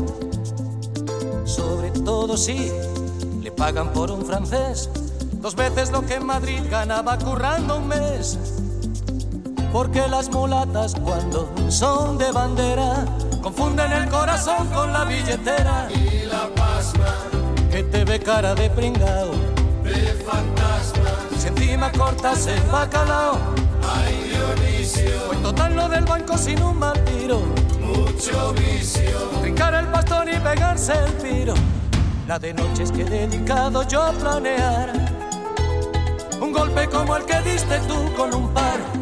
sobre 1.47 1.91
todo 1.91 2.37
si 2.37 2.71
le 3.43 3.51
pagan 3.51 3.95
por 3.95 4.11
un 4.11 4.27
francés 4.27 4.91
dos 5.45 5.55
veces 5.55 5.91
lo 5.91 6.05
que 6.07 6.15
en 6.15 6.27
Madrid 6.27 6.61
ganaba 6.71 7.19
currando 7.19 7.79
un 7.79 7.89
mes. 7.89 8.39
Porque 9.75 10.07
las 10.07 10.31
mulatas 10.31 10.95
cuando 11.03 11.53
son 11.69 12.17
de 12.17 12.31
bandera 12.31 13.05
confunden 13.43 13.91
el 13.91 14.09
corazón 14.09 14.69
con 14.69 14.93
la 14.93 15.05
billetera. 15.05 15.89
Y 15.91 16.27
la 16.27 16.49
pasma 16.55 17.13
que 17.73 17.83
te 17.83 18.05
ve 18.05 18.21
cara 18.21 18.55
de 18.55 18.71
pringao, 18.71 19.33
de 19.83 20.15
fantasma. 20.25 21.11
Si 21.37 21.49
encima 21.49 21.91
cortas 21.91 22.47
el 22.47 22.63
bacalao, 22.71 23.37
ay 23.83 24.31
Dionisio. 24.31 25.27
Pues 25.27 25.43
total 25.43 25.75
lo 25.75 25.89
del 25.89 26.05
banco 26.05 26.39
sin 26.39 26.63
un 26.63 26.79
mal 26.79 27.05
tiro, 27.07 27.41
mucho 27.81 28.55
vicio. 28.55 29.19
Trincar 29.41 29.75
el 29.75 29.87
bastón 29.87 30.29
y 30.29 30.39
pegarse 30.39 30.93
el 30.93 31.13
tiro. 31.15 31.55
La 32.29 32.39
de 32.39 32.55
noche 32.55 32.85
es 32.85 32.93
que 32.93 33.03
he 33.03 33.07
dedicado 33.07 33.83
yo 33.89 34.03
a 34.05 34.13
planear 34.13 34.93
un 36.41 36.53
golpe 36.53 36.89
como 36.89 37.17
el 37.17 37.25
que 37.25 37.41
diste 37.41 37.81
tú 37.89 38.15
con 38.17 38.33
un 38.33 38.55
par. 38.55 38.94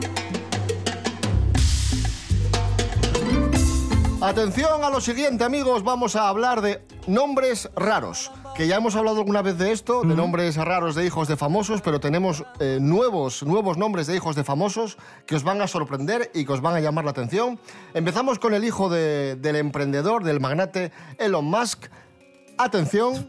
Atención 4.22 4.84
a 4.84 4.90
lo 4.90 5.00
siguiente, 5.00 5.42
amigos, 5.42 5.82
vamos 5.82 6.14
a 6.14 6.28
hablar 6.28 6.60
de 6.60 6.80
nombres 7.08 7.68
raros. 7.74 8.30
Que 8.54 8.68
ya 8.68 8.76
hemos 8.76 8.94
hablado 8.94 9.18
alguna 9.18 9.42
vez 9.42 9.58
de 9.58 9.72
esto, 9.72 10.02
de 10.02 10.14
nombres 10.14 10.56
raros 10.56 10.94
de 10.94 11.04
hijos 11.04 11.26
de 11.26 11.36
famosos, 11.36 11.80
pero 11.80 11.98
tenemos 11.98 12.44
eh, 12.60 12.78
nuevos, 12.80 13.42
nuevos 13.42 13.78
nombres 13.78 14.06
de 14.06 14.14
hijos 14.14 14.36
de 14.36 14.44
famosos 14.44 14.96
que 15.26 15.34
os 15.34 15.42
van 15.42 15.60
a 15.60 15.66
sorprender 15.66 16.30
y 16.34 16.44
que 16.44 16.52
os 16.52 16.60
van 16.60 16.76
a 16.76 16.80
llamar 16.80 17.04
la 17.04 17.10
atención. 17.10 17.58
Empezamos 17.94 18.38
con 18.38 18.54
el 18.54 18.62
hijo 18.64 18.88
de- 18.88 19.36
del 19.36 19.56
emprendedor, 19.56 20.22
del 20.22 20.38
magnate 20.38 20.92
Elon 21.18 21.46
Musk. 21.46 21.86
Atención, 22.58 23.28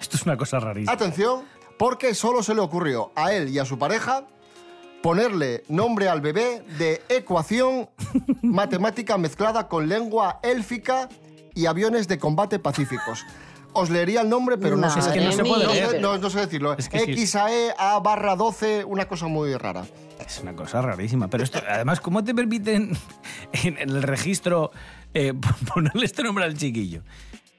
Esto 0.00 0.16
es 0.16 0.22
una 0.26 0.36
cosa 0.36 0.60
rarísima. 0.60 0.92
atención, 0.92 1.42
porque 1.78 2.14
solo 2.14 2.42
se 2.44 2.54
le 2.54 2.60
ocurrió 2.60 3.10
a 3.16 3.32
él 3.32 3.48
y 3.48 3.58
a 3.58 3.64
su 3.64 3.78
pareja 3.78 4.26
ponerle 5.02 5.64
nombre 5.68 6.08
al 6.08 6.20
bebé 6.20 6.62
de 6.78 7.02
ecuación 7.08 7.88
matemática 8.42 9.16
mezclada 9.18 9.68
con 9.68 9.88
lengua 9.88 10.40
élfica 10.42 11.08
y 11.54 11.66
aviones 11.66 12.08
de 12.08 12.18
combate 12.18 12.58
pacíficos. 12.58 13.24
Os 13.72 13.88
leería 13.88 14.22
el 14.22 14.28
nombre, 14.28 14.58
pero 14.58 14.76
no 14.76 14.90
sé, 14.90 14.98
Es 14.98 15.06
que 15.08 15.20
no 15.20 15.30
se 15.30 15.44
puede 15.44 15.64
no 15.64 15.70
sé- 15.72 15.76
leer. 15.92 16.00
no- 16.02 16.18
no 16.18 16.28
sé 16.30 16.40
decirlo. 16.40 16.76
Es 16.76 16.88
que 16.88 16.98
sí. 17.00 17.12
X 17.12 17.36
a 17.36 17.52
E 17.52 17.72
A 17.78 18.00
barra 18.00 18.34
12, 18.34 18.84
una 18.84 19.06
cosa 19.06 19.26
muy 19.28 19.54
rara. 19.54 19.84
Es 20.26 20.40
una 20.40 20.54
cosa 20.54 20.82
rarísima. 20.82 21.28
Pero 21.28 21.44
esto, 21.44 21.60
además, 21.68 22.00
¿cómo 22.00 22.24
te 22.24 22.34
permiten 22.34 22.96
en, 23.52 23.78
el 23.78 24.02
registro 24.02 24.72
eh, 25.14 25.34
ponerle 25.74 26.04
este 26.04 26.24
nombre 26.24 26.44
al 26.44 26.56
chiquillo? 26.56 27.02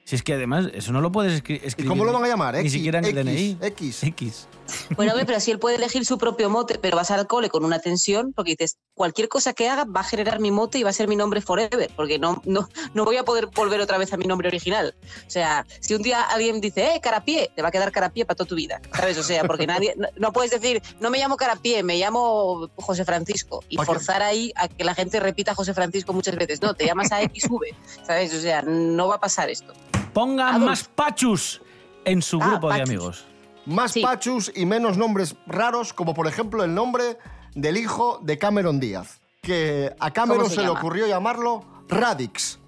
Si 0.04 0.16
es 0.16 0.22
que 0.22 0.34
además 0.34 0.66
eso 0.74 0.92
no 0.92 1.00
lo 1.00 1.10
puedes 1.12 1.42
escri- 1.42 1.60
escribir. 1.64 1.88
cómo 1.88 2.04
lo 2.04 2.12
van 2.12 2.24
a 2.24 2.28
llamar? 2.28 2.54
Ni 2.54 2.60
X, 2.60 2.72
siquiera 2.72 2.98
en 2.98 3.04
el 3.06 3.16
X, 3.16 3.58
DNI. 3.58 3.66
X. 3.68 4.02
X. 4.04 4.48
Bueno, 4.96 5.12
pero 5.26 5.40
si 5.40 5.50
él 5.50 5.58
puede 5.58 5.76
elegir 5.76 6.04
su 6.04 6.18
propio 6.18 6.50
mote, 6.50 6.78
pero 6.78 6.96
vas 6.96 7.10
al 7.10 7.26
cole 7.26 7.48
con 7.48 7.64
una 7.64 7.78
tensión, 7.78 8.32
porque 8.32 8.52
dices, 8.52 8.78
cualquier 8.94 9.28
cosa 9.28 9.52
que 9.52 9.68
haga 9.68 9.84
va 9.84 10.00
a 10.00 10.04
generar 10.04 10.40
mi 10.40 10.50
mote 10.50 10.78
y 10.78 10.82
va 10.82 10.90
a 10.90 10.92
ser 10.92 11.08
mi 11.08 11.16
nombre 11.16 11.40
forever, 11.40 11.90
porque 11.96 12.18
no, 12.18 12.42
no, 12.44 12.68
no 12.94 13.04
voy 13.04 13.16
a 13.16 13.24
poder 13.24 13.46
volver 13.46 13.80
otra 13.80 13.98
vez 13.98 14.12
a 14.12 14.16
mi 14.16 14.24
nombre 14.26 14.48
original. 14.48 14.94
O 15.26 15.30
sea, 15.30 15.66
si 15.80 15.94
un 15.94 16.02
día 16.02 16.22
alguien 16.22 16.60
dice, 16.60 16.94
eh, 16.94 17.00
Carapié, 17.00 17.50
te 17.54 17.62
va 17.62 17.68
a 17.68 17.70
quedar 17.70 17.90
Carapié 17.92 18.24
para 18.24 18.36
toda 18.36 18.48
tu 18.48 18.54
vida, 18.54 18.80
¿sabes? 18.94 19.18
O 19.18 19.22
sea, 19.22 19.44
porque 19.44 19.66
nadie, 19.66 19.94
no, 19.96 20.08
no 20.16 20.32
puedes 20.32 20.50
decir, 20.50 20.82
no 21.00 21.10
me 21.10 21.18
llamo 21.18 21.36
Carapié, 21.36 21.82
me 21.82 21.96
llamo 21.98 22.70
José 22.76 23.04
Francisco, 23.04 23.64
y 23.68 23.76
forzar 23.78 24.22
ahí 24.22 24.52
a 24.56 24.68
que 24.68 24.84
la 24.84 24.94
gente 24.94 25.20
repita 25.20 25.54
José 25.54 25.74
Francisco 25.74 26.12
muchas 26.12 26.36
veces. 26.36 26.60
No, 26.62 26.74
te 26.74 26.86
llamas 26.86 27.12
a 27.12 27.20
XV, 27.20 27.74
¿sabes? 28.06 28.34
O 28.34 28.40
sea, 28.40 28.62
no 28.62 29.08
va 29.08 29.16
a 29.16 29.20
pasar 29.20 29.50
esto. 29.50 29.72
Ponga 30.12 30.50
Adolf. 30.50 30.64
más 30.64 30.84
pachus 30.84 31.62
en 32.04 32.20
su 32.22 32.40
Ah, 32.42 32.50
grupo 32.50 32.72
de 32.72 32.82
amigos. 32.82 33.24
Más 33.66 33.92
Sí. 33.92 34.00
pachus 34.02 34.50
y 34.54 34.66
menos 34.66 34.96
nombres 34.96 35.36
raros, 35.46 35.92
como 35.92 36.14
por 36.14 36.26
ejemplo 36.26 36.64
el 36.64 36.74
nombre 36.74 37.18
del 37.54 37.76
hijo 37.76 38.18
de 38.22 38.38
Cameron 38.38 38.80
Díaz, 38.80 39.20
que 39.42 39.94
a 40.00 40.10
Cameron 40.10 40.44
¿Cómo 40.44 40.48
se, 40.50 40.56
se 40.56 40.62
le 40.62 40.68
ocurrió 40.68 41.06
llamarlo 41.06 41.64
Radix. 41.88 42.58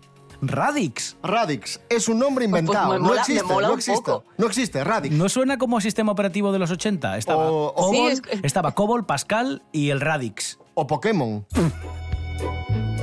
Radix. 0.42 1.16
Radix 1.22 1.80
es 1.88 2.06
un 2.08 2.18
nombre 2.18 2.46
Pues 2.48 2.60
inventado, 2.60 2.92
me 2.92 2.98
no 2.98 3.06
mola- 3.06 3.20
existe, 3.22 3.42
mola 3.44 3.68
no 3.68 3.72
un 3.72 3.78
existe, 3.78 4.02
poco. 4.12 4.24
no 4.36 4.46
existe, 4.46 4.84
Radix. 4.84 5.14
¿No 5.16 5.28
suena 5.30 5.56
como 5.56 5.80
sistema 5.80 6.12
operativo 6.12 6.52
de 6.52 6.58
los 6.58 6.70
80? 6.70 7.16
Estaba, 7.16 7.50
O- 7.50 7.66
o- 7.68 7.74
Cobol, 7.74 7.94
Sí, 7.94 8.06
es 8.08 8.20
que- 8.20 8.40
estaba 8.46 8.72
Cobol, 8.72 9.06
Pascal 9.06 9.62
y 9.72 9.88
el 9.90 10.00
Radix. 10.00 10.58
O 10.74 10.86
Pokémon. 10.86 11.46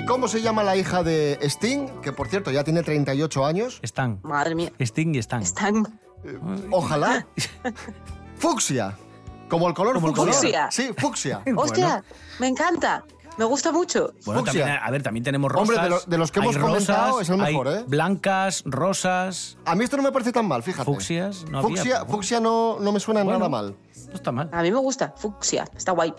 ¿Y 0.00 0.06
cómo 0.06 0.28
se 0.28 0.40
llama 0.40 0.62
la 0.62 0.76
hija 0.76 1.02
de 1.02 1.38
Sting? 1.42 1.88
Que 2.02 2.12
por 2.12 2.28
cierto 2.28 2.50
ya 2.50 2.64
tiene 2.64 2.82
38 2.82 3.44
años. 3.44 3.78
Están. 3.82 4.20
Madre 4.22 4.54
mía. 4.54 4.72
Sting 4.78 5.14
y 5.14 5.18
Stan. 5.18 5.42
Están 5.42 5.86
Eh, 6.24 6.38
Ojalá. 6.70 7.26
Fucsia. 8.36 8.96
Como 9.48 9.68
el 9.68 9.74
color 9.74 9.94
Como 9.94 10.14
fucsia. 10.14 10.50
color. 10.68 10.72
Sí, 10.72 10.90
fucsia. 10.96 11.42
Hostia, 11.56 12.04
me 12.38 12.48
encanta. 12.48 13.04
Me 13.36 13.44
gusta 13.44 13.72
mucho. 13.72 14.12
Bueno, 14.26 14.40
Fucsia. 14.42 14.60
también, 14.64 14.78
a 14.82 14.90
ver, 14.90 15.02
también 15.02 15.24
tenemos 15.24 15.50
rosas. 15.50 15.68
Hombre, 15.68 15.82
de 15.84 15.90
lo- 15.90 16.00
de 16.02 16.18
los 16.18 16.30
que 16.30 16.40
hemos 16.40 16.56
comentado, 16.58 17.20
es 17.20 17.28
el 17.30 17.38
mejor, 17.38 17.68
hay 17.68 17.74
¿eh? 17.78 17.84
Blancas, 17.86 18.62
rosas. 18.66 19.56
A 19.64 19.74
mí 19.74 19.84
esto 19.84 19.96
no 19.96 20.02
me 20.02 20.12
parece 20.12 20.30
tan 20.32 20.46
mal, 20.46 20.62
fíjate. 20.62 20.84
Fucsias, 20.84 21.44
no 21.50 21.58
había, 21.58 21.68
fucsia, 21.76 21.98
bueno. 22.00 22.12
fucsia 22.14 22.40
no, 22.40 22.78
no 22.80 22.92
me 22.92 23.00
suena 23.00 23.22
Bueno. 23.22 23.38
nada 23.38 23.48
mal. 23.48 23.76
No 24.08 24.14
está 24.14 24.30
mal. 24.32 24.50
A 24.52 24.62
mí 24.62 24.70
me 24.70 24.78
gusta. 24.78 25.14
Fucsia. 25.16 25.64
Está 25.76 25.92
guay. 25.92 26.12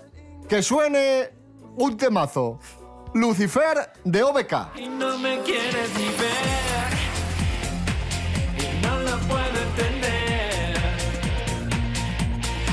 Que 0.49 0.63
suene 0.63 1.29
un 1.77 1.95
temazo. 1.95 2.59
Lucifer 3.13 3.91
de 4.05 4.23
OBK. 4.23 4.53
Y 4.77 4.87
no 4.87 5.17
me 5.17 5.41
quieres 5.41 5.89
ni 5.97 6.05
ver 6.05 6.91
Y 8.57 8.85
no 8.85 8.99
lo 9.01 9.17
puedo 9.27 9.61
entender 9.69 10.77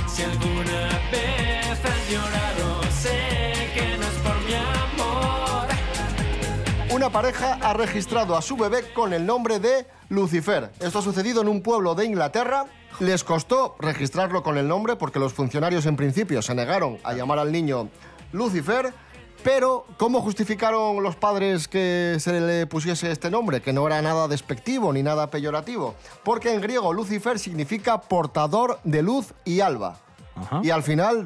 Si 0.06 0.22
alguna 0.22 1.00
vez 1.10 1.84
has 1.84 2.10
llorado 2.10 2.82
Sé 2.92 3.70
que 3.74 3.96
no 3.96 4.06
es 4.06 4.14
por 4.22 4.40
mi 4.46 4.54
amor 4.54 5.68
Una 6.90 7.10
pareja 7.10 7.58
ha 7.60 7.74
registrado 7.74 8.36
a 8.36 8.42
su 8.42 8.56
bebé 8.56 8.92
con 8.92 9.12
el 9.12 9.26
nombre 9.26 9.58
de 9.58 9.86
Lucifer. 10.08 10.70
Esto 10.80 11.00
ha 11.00 11.02
sucedido 11.02 11.42
en 11.42 11.48
un 11.48 11.62
pueblo 11.62 11.94
de 11.94 12.04
Inglaterra. 12.06 12.66
Les 13.00 13.24
costó 13.24 13.76
registrarlo 13.78 14.42
con 14.42 14.56
el 14.56 14.68
nombre 14.68 14.96
porque 14.96 15.18
los 15.18 15.32
funcionarios 15.34 15.84
en 15.86 15.96
principio 15.96 16.42
se 16.42 16.54
negaron 16.54 16.98
a 17.02 17.12
llamar 17.12 17.38
al 17.40 17.52
niño 17.52 17.88
Lucifer. 18.32 18.92
Pero, 19.50 19.86
¿cómo 19.96 20.20
justificaron 20.20 21.02
los 21.02 21.16
padres 21.16 21.68
que 21.68 22.18
se 22.20 22.38
le 22.38 22.66
pusiese 22.66 23.10
este 23.10 23.30
nombre? 23.30 23.62
Que 23.62 23.72
no 23.72 23.86
era 23.86 24.02
nada 24.02 24.28
despectivo 24.28 24.92
ni 24.92 25.02
nada 25.02 25.30
peyorativo. 25.30 25.94
Porque 26.22 26.52
en 26.52 26.60
griego 26.60 26.92
Lucifer 26.92 27.38
significa 27.38 27.98
portador 27.98 28.78
de 28.84 29.00
luz 29.00 29.32
y 29.46 29.60
alba. 29.60 29.96
Ajá. 30.36 30.60
Y 30.62 30.68
al 30.68 30.82
final, 30.82 31.24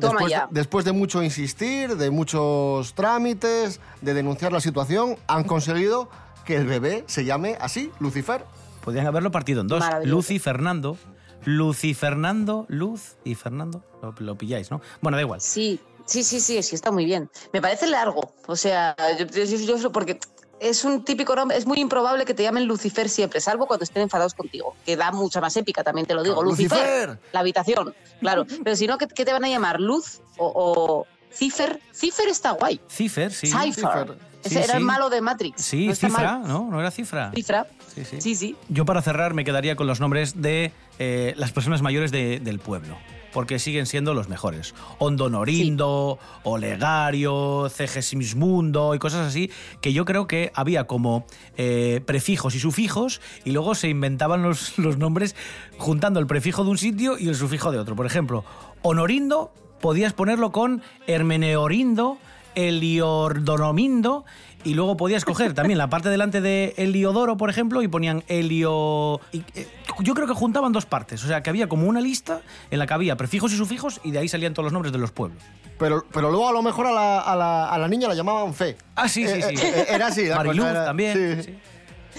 después, 0.51 0.85
de 0.85 0.93
mucho 0.93 1.21
insistir, 1.25 1.97
de 1.97 2.13
muchos 2.13 2.95
trámites, 2.95 3.81
de 4.03 4.15
denunciar 4.15 4.53
la 4.53 4.61
situación, 4.61 5.17
han 5.27 5.43
conseguido 5.43 6.09
que 6.45 6.55
el 6.55 6.69
bebé 6.69 7.03
se 7.09 7.25
llame 7.25 7.59
así, 7.61 7.91
Lucifer. 7.99 8.45
Podrían 8.85 9.09
haberlo 9.09 9.33
partido 9.33 9.63
en 9.63 9.67
dos. 9.67 9.83
Luz 10.05 10.31
y 10.31 10.39
Fernando. 10.39 10.97
Luz 11.45 11.85
y 11.85 11.95
Fernando, 11.95 12.67
Luz 12.69 13.17
y 13.25 13.35
Fernando. 13.35 13.83
Lo, 14.03 14.15
lo 14.19 14.37
pilláis, 14.37 14.71
¿no? 14.71 14.81
Bueno, 15.01 15.17
da 15.17 15.23
igual. 15.23 15.41
Sí, 15.41 15.81
sí, 16.07 16.23
sí, 16.25 16.41
sí, 16.41 16.63
sí, 16.63 16.75
está 16.75 16.91
muy 16.91 17.05
bien. 17.05 17.31
Me 17.53 17.61
parece 17.61 17.87
largo. 17.87 18.33
O 18.47 18.57
sea, 18.57 18.95
yo, 19.19 19.27
yo- 19.27 19.45
yo- 19.45 19.77
yo- 19.77 19.93
porque 19.93 20.19
es 20.61 20.85
un 20.85 21.05
típico 21.05 21.35
nombre, 21.35 21.57
es 21.57 21.67
muy 21.67 21.79
improbable 21.81 22.25
que 22.25 22.35
te 22.35 22.43
llamen 22.45 22.67
Lucifer 22.67 23.09
siempre, 23.09 23.41
salvo 23.41 23.67
cuando 23.67 23.83
estén 23.85 24.03
enfadados 24.03 24.35
contigo, 24.35 24.77
que 24.87 24.97
da 24.97 25.11
mucha 25.11 25.41
más 25.41 25.57
épica, 25.57 25.83
también 25.83 26.07
te 26.07 26.15
lo 26.15 26.23
digo. 26.23 26.37
Claro, 26.37 26.51
Lucifer, 26.51 26.79
Lucifer. 26.79 27.19
la 27.33 27.41
habitación, 27.41 27.95
claro. 28.21 28.47
Pero 28.65 28.77
si 28.77 28.87
no, 28.87 28.97
¿qué, 28.99 29.09
qué 29.09 29.25
te 29.25 29.33
van 29.33 29.45
a 29.45 29.49
llamar? 29.49 29.81
¿Luz 29.81 30.21
o, 30.39 30.47
o 30.55 31.07
Cifer? 31.35 31.81
Cifer 31.93 32.29
está 32.29 32.53
guay. 32.53 32.81
Cifer, 32.89 33.33
sí. 33.33 33.49
Cipher. 33.49 34.17
Ese 34.45 34.51
Sí, 34.51 34.59
era 34.65 34.75
el 34.75 34.79
sí. 34.81 34.85
malo 34.85 35.09
de 35.11 35.21
Matrix. 35.21 35.63
Sí, 35.63 35.87
no 35.89 35.95
cifra. 35.95 36.39
¿no? 36.39 36.69
¿No 36.71 36.81
era 36.81 36.91
cifra? 36.91 37.31
Cifra. 37.35 37.67
Sí, 37.95 38.05
sí. 38.05 38.21
Sí, 38.21 38.35
sí. 38.35 38.57
Yo 38.69 38.85
para 38.85 39.03
cerrar 39.03 39.35
me 39.35 39.45
quedaría 39.45 39.77
con 39.77 39.87
los 39.87 40.01
nombres 40.01 40.41
de 40.43 40.73
eh, 40.99 41.35
las 41.37 41.53
personas 41.53 41.83
mayores 41.83 42.11
de- 42.13 42.41
del 42.41 42.59
pueblo, 42.59 42.97
porque 43.33 43.59
siguen 43.59 43.87
siendo 43.87 44.15
los 44.15 44.29
mejores. 44.29 44.75
Ondonorindo, 44.99 46.19
Olegario, 46.43 47.69
Cegesmismundo 47.71 48.95
y 48.95 48.99
cosas 48.99 49.27
así, 49.29 49.51
que 49.81 49.93
yo 49.93 50.05
creo 50.05 50.27
que 50.27 50.51
había 50.55 50.85
como 50.87 51.27
eh, 51.57 52.01
prefijos 52.07 52.55
y 52.55 52.61
sufijos 52.61 53.21
y 53.45 53.51
luego 53.53 53.75
se 53.75 53.89
inventaban 53.89 54.43
los, 54.43 54.79
los 54.79 54.97
nombres 54.99 55.35
juntando 55.79 56.21
el 56.21 56.27
prefijo 56.27 56.65
de 56.65 56.71
un 56.71 56.79
sitio 56.79 57.19
y 57.19 57.29
el 57.29 57.35
sufijo 57.37 57.71
de 57.73 57.79
otro. 57.79 57.95
Por 57.97 58.07
ejemplo, 58.07 58.45
Honorindo 58.83 59.53
podías 59.81 60.13
ponerlo 60.13 60.53
con 60.53 60.83
Hermeneorindo, 61.07 62.19
Eliordonomindo 62.55 64.25
y 64.65 64.75
luego 64.75 64.97
podías 64.97 65.25
coger 65.25 65.55
también 65.55 65.77
la 65.79 65.89
parte 65.91 66.09
delante 66.09 66.41
de 66.41 66.75
Heliodoro, 66.77 67.37
por 67.37 67.51
ejemplo, 67.51 67.83
y 67.83 67.89
ponían 67.89 68.23
Helio... 68.29 69.21
y, 69.33 69.39
eh, 69.55 69.67
yo 70.01 70.15
creo 70.15 70.27
que 70.29 70.35
juntaban 70.35 70.73
dos 70.73 70.87
partes, 70.87 71.25
o 71.25 71.27
sea, 71.27 71.43
que 71.43 71.51
había 71.51 71.69
como 71.69 71.87
una 71.89 72.01
lista 72.01 72.43
en 72.71 72.79
la 72.79 72.87
que 72.87 72.95
había 72.95 73.17
prefijos 73.17 73.53
y 73.53 73.57
sufijos 73.57 74.01
y 74.05 74.13
de 74.13 74.21
ahí 74.21 74.29
salían 74.29 74.55
todos 74.55 74.65
los 74.65 74.73
nombres 74.73 74.93
de 74.93 74.99
los 74.99 75.11
pueblos. 75.11 75.43
Pero, 75.79 76.05
pero 76.13 76.31
luego 76.31 76.49
a 76.49 76.53
lo 76.53 76.63
mejor 76.63 76.87
a 76.87 76.93
la, 76.93 77.21
a 77.21 77.35
la- 77.35 77.69
a 77.71 77.79
la 77.79 77.89
niña 77.89 78.07
la 78.07 78.15
llamaban 78.15 78.55
Fe. 78.55 78.77
Ah, 78.95 79.09
sí, 79.09 79.27
sí, 79.27 79.35
Eh, 79.41 79.43
sí. 79.57 79.67
eh, 79.67 79.87
era 79.89 80.07
así. 80.07 80.27
la 80.27 80.37
Mariluz 80.37 80.67
era- 80.67 80.85
también. 80.85 81.43
sí. 81.43 81.53
sí. 81.53 81.59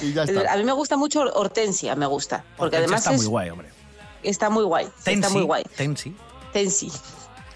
Y 0.07 0.13
ya 0.13 0.23
A 0.23 0.57
mí 0.57 0.63
me 0.65 0.71
gusta 0.73 0.97
mucho 0.97 1.21
Hortensia, 1.33 1.95
me 1.95 2.07
gusta. 2.07 2.43
Porque 2.57 2.75
Hortensia 2.77 2.83
además 2.97 2.99
está 3.01 3.11
es- 3.13 3.21
muy 3.21 3.27
guay, 3.27 3.49
hombre. 3.51 3.69
está 4.23 4.49
muy 4.49 4.63
guay. 4.65 4.87
Tensi, 5.03 5.19
está 5.21 5.29
muy 5.29 5.43
guay. 5.43 5.63
Tensi. 5.77 6.15
Tensi. 6.51 6.91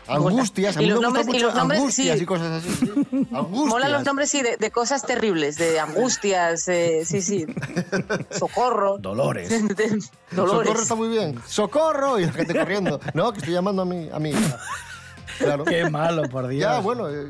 Angustias, 0.07 0.77
a 0.77 0.81
Y 0.81 0.85
mí 0.85 0.93
me 0.93 0.99
los 0.99 1.03
gustan 1.05 1.13
nombres- 1.13 1.27
y 1.27 1.33
mucho 1.33 1.45
los 1.47 1.55
nombres, 1.55 1.79
angustias 1.79 2.17
sí. 2.17 2.23
y 2.23 2.25
cosas 2.25 2.63
así. 2.63 2.75
sí. 2.75 2.85
Angustias. 3.33 3.67
Molan 3.69 3.91
los 3.91 4.03
nombres, 4.05 4.29
sí, 4.29 4.41
de, 4.41 4.57
de 4.57 4.71
cosas 4.71 5.01
terribles, 5.03 5.57
de 5.57 5.79
angustias, 5.79 6.67
eh, 6.67 7.03
sí, 7.05 7.21
sí. 7.21 7.45
Socorro. 8.31 8.97
Dolores. 8.97 9.49
Dolores. 10.31 10.67
Socorro 10.67 10.81
está 10.81 10.95
muy 10.95 11.07
bien. 11.09 11.39
¡Socorro! 11.47 12.19
Y 12.19 12.25
la 12.25 12.31
gente 12.33 12.53
corriendo. 12.57 12.99
No, 13.13 13.31
que 13.31 13.39
estoy 13.39 13.53
llamando 13.53 13.81
a 13.81 13.85
mi, 13.85 14.09
a 14.11 14.19
mi 14.19 14.31
hija. 14.31 14.59
Claro. 15.37 15.63
Qué 15.65 15.89
malo, 15.89 16.23
por 16.29 16.47
Dios. 16.47 16.61
Ya, 16.61 16.79
bueno, 16.79 17.09
eh, 17.09 17.27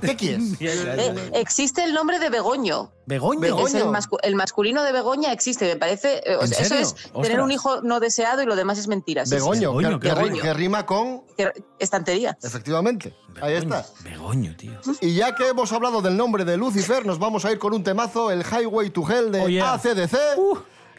¿qué 0.00 0.16
quieres? 0.16 0.54
Eh, 0.60 1.30
existe 1.34 1.82
el 1.84 1.92
nombre 1.94 2.18
de 2.18 2.28
Begoño. 2.30 2.90
Begoño. 3.06 3.40
Begoño. 3.40 3.66
Es 3.66 3.74
el, 3.74 3.84
mascu- 3.86 4.18
el 4.22 4.34
masculino 4.34 4.82
de 4.82 4.92
Begoña 4.92 5.32
existe, 5.32 5.66
me 5.66 5.76
parece. 5.76 6.22
eh, 6.24 6.36
o 6.36 6.42
¿En 6.42 6.48
sea, 6.48 6.60
eso 6.60 6.74
es 6.74 6.94
tener 7.22 7.40
un 7.40 7.50
hijo 7.50 7.80
no 7.82 8.00
deseado 8.00 8.42
y 8.42 8.46
lo 8.46 8.54
demás 8.56 8.78
es 8.78 8.88
mentira. 8.88 9.24
sí, 9.24 9.30
sí, 9.30 9.36
Begoño, 9.36 9.74
Begoño, 9.74 10.00
que, 10.00 10.08
qué 10.08 10.14
que 10.14 10.20
ri- 10.20 10.24
Begoño. 10.24 10.42
que 10.42 10.54
rima 10.54 10.86
con... 10.86 11.22
que- 11.36 11.52
estantería. 11.78 12.36
Efectivamente, 12.42 13.14
ahí 13.40 13.54
está. 13.54 13.86
Begoño, 14.04 14.54
tío. 14.56 14.72
Y 15.00 15.14
ya 15.14 15.34
que 15.34 15.48
hemos 15.48 15.72
hablado 15.72 16.02
del 16.02 16.16
nombre 16.16 16.44
de 16.44 16.56
Lucifer, 16.56 17.06
nos 17.06 17.18
vamos 17.18 17.44
a 17.44 17.52
ir 17.52 17.58
con 17.58 17.72
un 17.72 17.82
temazo, 17.82 18.30
el 18.30 18.42
Highway 18.44 18.90
to 18.90 19.08
Hell 19.08 19.32
de 19.32 19.40
Oh, 19.42 19.48
yeah. 19.48 19.72
ACDC. 19.74 20.16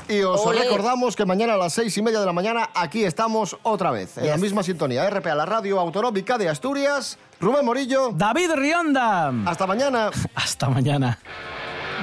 Y 0.08 0.22
os 0.24 0.44
recordamos 0.56 1.16
que 1.16 1.26
mañana 1.26 1.54
a 1.54 1.58
las 1.58 1.74
seis 1.74 1.96
y 1.98 2.02
media 2.02 2.20
de 2.20 2.26
la 2.26 2.34
mañana 2.34 2.70
aquí 2.74 3.04
estamos 3.04 3.58
otra 3.64 3.92
vez, 3.92 4.18
en 4.18 4.28
la 4.28 4.38
misma 4.38 4.64
sintonía. 4.64 5.08
RPA, 5.10 5.36
la 5.36 5.46
radio 5.46 5.80
autonómica 5.80 6.38
de 6.38 6.50
Asturias. 6.50 7.18
Rubén 7.40 7.64
Morillo, 7.66 8.10
David 8.14 8.52
Rionda. 8.56 9.32
hasta 9.46 9.68
mañana. 9.68 10.10
Hasta 10.36 10.70
mañana. 10.70 11.20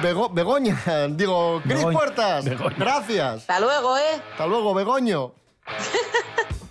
Bego- 0.01 0.29
Begoña, 0.33 0.79
digo, 1.09 1.61
Cris. 1.63 1.83
Puertas, 1.83 2.45
Begoña. 2.45 2.75
gracias. 2.77 3.35
Hasta 3.41 3.59
luego, 3.59 3.97
¿eh? 3.97 4.21
Hasta 4.31 4.47
luego, 4.47 4.73
Begoño. 4.73 5.33